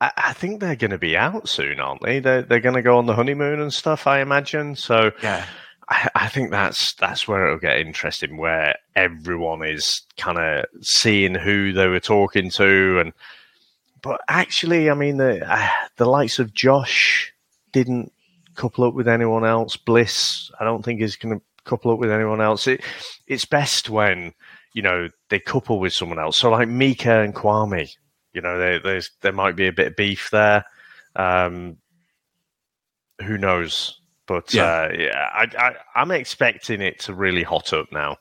I, 0.00 0.10
I 0.16 0.32
think 0.32 0.60
they're 0.60 0.74
going 0.74 0.90
to 0.90 0.98
be 0.98 1.16
out 1.18 1.48
soon, 1.50 1.80
aren't 1.80 2.00
they? 2.02 2.18
They're, 2.20 2.40
they're 2.42 2.60
going 2.60 2.76
to 2.76 2.82
go 2.82 2.96
on 2.96 3.04
the 3.04 3.12
honeymoon 3.14 3.60
and 3.60 3.72
stuff, 3.72 4.06
I 4.06 4.20
imagine. 4.20 4.74
So 4.74 5.12
yeah. 5.22 5.44
I, 5.88 6.08
I 6.14 6.28
think 6.28 6.50
that's 6.50 6.94
that's 6.94 7.28
where 7.28 7.46
it'll 7.46 7.58
get 7.58 7.78
interesting, 7.78 8.36
where 8.36 8.76
everyone 8.96 9.64
is 9.64 10.02
kind 10.16 10.38
of 10.38 10.66
seeing 10.80 11.34
who 11.34 11.72
they 11.72 11.88
were 11.88 12.00
talking 12.00 12.50
to, 12.50 13.00
and 13.00 13.12
but 14.02 14.20
actually, 14.28 14.90
I 14.90 14.94
mean, 14.94 15.16
the 15.16 15.44
uh, 15.50 15.68
the 15.96 16.06
likes 16.06 16.38
of 16.38 16.54
Josh 16.54 17.32
didn't 17.72 18.12
couple 18.54 18.84
up 18.84 18.94
with 18.94 19.08
anyone 19.08 19.44
else. 19.44 19.76
Bliss, 19.76 20.50
I 20.60 20.64
don't 20.64 20.84
think 20.84 21.00
is 21.00 21.16
going 21.16 21.38
to 21.38 21.44
couple 21.64 21.92
up 21.92 21.98
with 21.98 22.10
anyone 22.10 22.40
else. 22.40 22.66
It, 22.66 22.82
it's 23.26 23.44
best 23.44 23.90
when 23.90 24.32
you 24.74 24.82
know 24.82 25.08
they 25.28 25.38
couple 25.38 25.80
with 25.80 25.92
someone 25.92 26.18
else. 26.18 26.36
So 26.36 26.50
like 26.50 26.68
Mika 26.68 27.20
and 27.20 27.34
Kwame, 27.34 27.90
you 28.32 28.40
know, 28.40 28.58
there 28.58 28.78
there's 28.78 29.10
there 29.22 29.32
might 29.32 29.56
be 29.56 29.66
a 29.66 29.72
bit 29.72 29.88
of 29.88 29.96
beef 29.96 30.30
there. 30.30 30.64
Um, 31.16 31.78
who 33.22 33.38
knows? 33.38 34.00
But 34.26 34.52
Yeah. 34.54 34.64
uh, 34.64 34.92
yeah, 34.98 35.28
I, 35.34 35.46
I, 35.58 35.74
I'm 35.94 36.10
expecting 36.10 36.80
it 36.80 37.00
to 37.00 37.14
really 37.14 37.42
hot 37.42 37.72
up 37.72 37.86
now. 37.92 38.16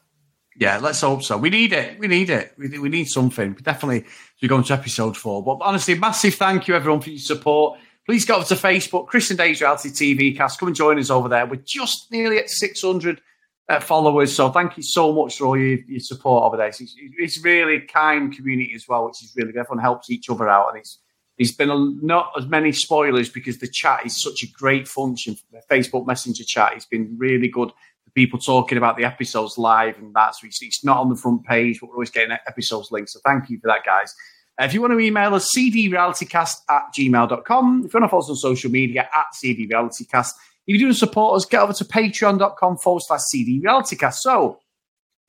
Yeah, 0.56 0.78
let's 0.78 1.02
hope 1.02 1.24
so. 1.24 1.38
We 1.38 1.50
need 1.50 1.74
it. 1.74 1.98
We 1.98 2.08
need 2.08 2.30
it. 2.30 2.54
We, 2.58 2.78
we 2.78 2.90
need 2.90 3.06
something. 3.06 3.54
Definitely 3.54 4.02
as 4.06 4.42
we 4.42 4.48
go 4.48 4.58
into 4.58 4.74
episode 4.74 5.18
four. 5.18 5.44
But 5.44 5.58
honestly, 5.62 5.96
massive 5.98 6.36
thank 6.36 6.68
you 6.68 6.76
everyone 6.76 7.02
for 7.02 7.10
your 7.10 7.20
support. 7.20 7.80
Please 8.06 8.26
go 8.26 8.36
over 8.36 8.46
to 8.46 8.56
Facebook, 8.56 9.08
Chris 9.08 9.30
and 9.32 9.38
Dave's 9.40 9.62
Reality 9.62 9.90
TV 9.90 10.36
cast. 10.36 10.60
Come 10.60 10.68
and 10.68 10.76
join 10.76 11.00
us 11.00 11.10
over 11.10 11.30
there. 11.30 11.46
We're 11.46 11.62
just 11.66 12.12
nearly 12.12 12.38
at 12.38 12.50
600 12.50 13.22
uh, 13.70 13.80
followers. 13.80 14.36
So 14.36 14.50
thank 14.52 14.76
you 14.78 14.84
so 14.84 15.14
much 15.14 15.38
for 15.38 15.46
all 15.48 15.58
your, 15.58 15.80
your 15.88 16.02
support 16.02 16.44
over 16.44 16.58
there. 16.58 16.68
It's, 16.68 16.82
it's 17.18 17.44
really 17.44 17.80
kind 17.80 18.36
community 18.36 18.74
as 18.76 18.88
well, 18.88 19.06
which 19.06 19.24
is 19.24 19.34
really 19.38 19.54
good. 19.54 19.62
Everyone 19.62 19.82
helps 19.82 20.10
each 20.12 20.30
other 20.30 20.50
out. 20.50 20.68
And 20.70 20.80
it's 20.80 21.00
there's 21.44 21.56
been 21.56 21.70
a, 21.70 22.06
not 22.06 22.32
as 22.38 22.46
many 22.48 22.72
spoilers 22.72 23.30
because 23.30 23.58
the 23.58 23.68
chat 23.68 24.06
is 24.06 24.22
such 24.22 24.44
a 24.44 24.48
great 24.48 24.88
function. 24.88 25.38
The 25.52 25.62
Facebook 25.70 26.08
Messenger 26.08 26.44
chat 26.46 26.74
has 26.74 26.86
been 26.86 27.16
really 27.18 27.50
good 27.50 27.70
for 27.70 28.12
people 28.16 28.40
talking 28.40 28.78
about 28.78 28.96
the 28.96 29.04
episodes 29.04 29.58
live 29.58 29.98
and 29.98 30.14
that. 30.16 30.36
So 30.36 30.48
it's, 30.48 30.62
it's 30.62 30.86
not 30.86 30.98
on 30.98 31.10
the 31.10 31.16
front 31.16 31.44
page, 31.44 31.82
but 31.82 31.90
we're 31.90 31.96
always 31.96 32.12
getting 32.12 32.38
episodes 32.48 32.92
linked. 32.92 33.10
So 33.10 33.20
thank 33.26 33.50
you 33.50 33.60
for 33.60 33.68
that, 33.68 33.84
guys. 33.86 34.16
Uh, 34.60 34.64
if 34.64 34.74
you 34.74 34.80
want 34.80 34.94
to 34.94 35.00
email 35.00 35.36
us, 35.36 35.50
cdrealitycast 35.56 36.62
at 36.70 36.84
gmail.com. 36.98 37.84
If 37.86 37.94
you 37.94 38.00
want 38.00 38.06
to 38.06 38.10
follow 38.10 38.24
us 38.24 38.30
on 38.30 38.36
social 38.38 38.72
media, 38.72 39.10
at 39.14 39.26
cdrealitycast. 39.44 40.30
If 40.66 40.80
you 40.80 40.80
do 40.80 40.94
support 40.94 41.36
us, 41.36 41.46
get 41.46 41.62
over 41.62 41.74
to 41.74 41.84
patreon.com 41.84 42.78
forward 42.78 43.04
slash 43.06 43.22
cdrealitycast. 43.36 44.16
So, 44.16 44.60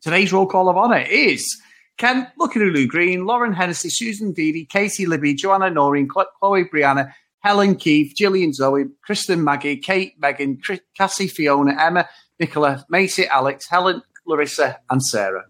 today's 0.00 0.33
roll 0.33 0.46
call 0.46 0.68
of 0.68 0.77
honour 0.77 1.00
is 1.00 1.61
Ken, 1.97 2.31
Lou 2.39 2.87
Green, 2.87 3.25
Lauren 3.25 3.53
Hennessy, 3.53 3.89
Susan 3.89 4.33
Deedy, 4.33 4.65
Casey 4.65 5.07
Libby, 5.07 5.35
Joanna 5.35 5.71
Noreen, 5.71 6.09
Chloe 6.09 6.65
Brianna, 6.65 7.13
Helen 7.41 7.77
Keith, 7.77 8.15
Gillian 8.17 8.53
Zoe, 8.53 8.87
Kristen 9.03 9.45
Maggie, 9.45 9.77
Kate 9.77 10.15
Megan, 10.19 10.61
Cassie 10.97 11.29
Fiona, 11.29 11.77
Emma, 11.79 12.09
Nicola, 12.41 12.85
Macy, 12.89 13.27
Alex, 13.27 13.69
Helen, 13.69 14.03
Larissa, 14.27 14.79
and 14.91 15.03
Sarah. 15.03 15.45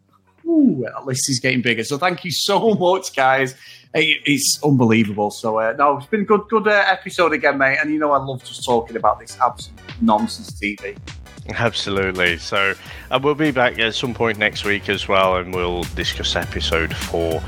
Ooh, 0.46 0.84
that 0.84 1.06
list 1.06 1.30
is 1.30 1.40
getting 1.40 1.62
bigger. 1.62 1.84
So 1.84 1.96
thank 1.96 2.24
you 2.24 2.30
so 2.32 2.74
much, 2.80 3.14
guys. 3.14 3.54
It's 3.94 4.58
unbelievable. 4.64 5.30
So 5.30 5.60
uh, 5.60 5.74
no, 5.78 5.98
it's 5.98 6.06
been 6.06 6.22
a 6.22 6.24
good, 6.24 6.42
good 6.50 6.66
uh, 6.66 6.84
episode 6.86 7.32
again, 7.32 7.58
mate. 7.58 7.78
And 7.80 7.92
you 7.92 7.98
know, 7.98 8.10
I 8.10 8.18
love 8.18 8.42
just 8.44 8.64
talking 8.64 8.96
about 8.96 9.20
this 9.20 9.38
absolute 9.40 9.80
nonsense 10.00 10.50
TV. 10.60 10.98
Absolutely. 11.50 12.38
So 12.38 12.74
uh, 13.10 13.20
we'll 13.22 13.34
be 13.34 13.50
back 13.50 13.78
at 13.78 13.94
some 13.94 14.14
point 14.14 14.38
next 14.38 14.64
week 14.64 14.88
as 14.88 15.06
well, 15.08 15.36
and 15.36 15.54
we'll 15.54 15.82
discuss 15.94 16.36
episode 16.36 16.94
four. 16.94 17.42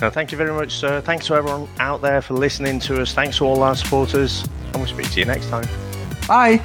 Now, 0.00 0.10
thank 0.10 0.32
you 0.32 0.38
very 0.38 0.52
much, 0.52 0.72
sir. 0.72 1.00
Thanks 1.00 1.26
to 1.26 1.34
everyone 1.34 1.68
out 1.78 2.00
there 2.00 2.22
for 2.22 2.34
listening 2.34 2.80
to 2.80 3.02
us. 3.02 3.12
Thanks 3.14 3.38
to 3.38 3.44
all 3.44 3.62
our 3.62 3.76
supporters, 3.76 4.44
and 4.66 4.76
we'll 4.76 4.86
speak 4.86 5.10
to 5.12 5.20
you 5.20 5.26
next 5.26 5.48
time. 5.48 5.68
Bye. 6.26 6.62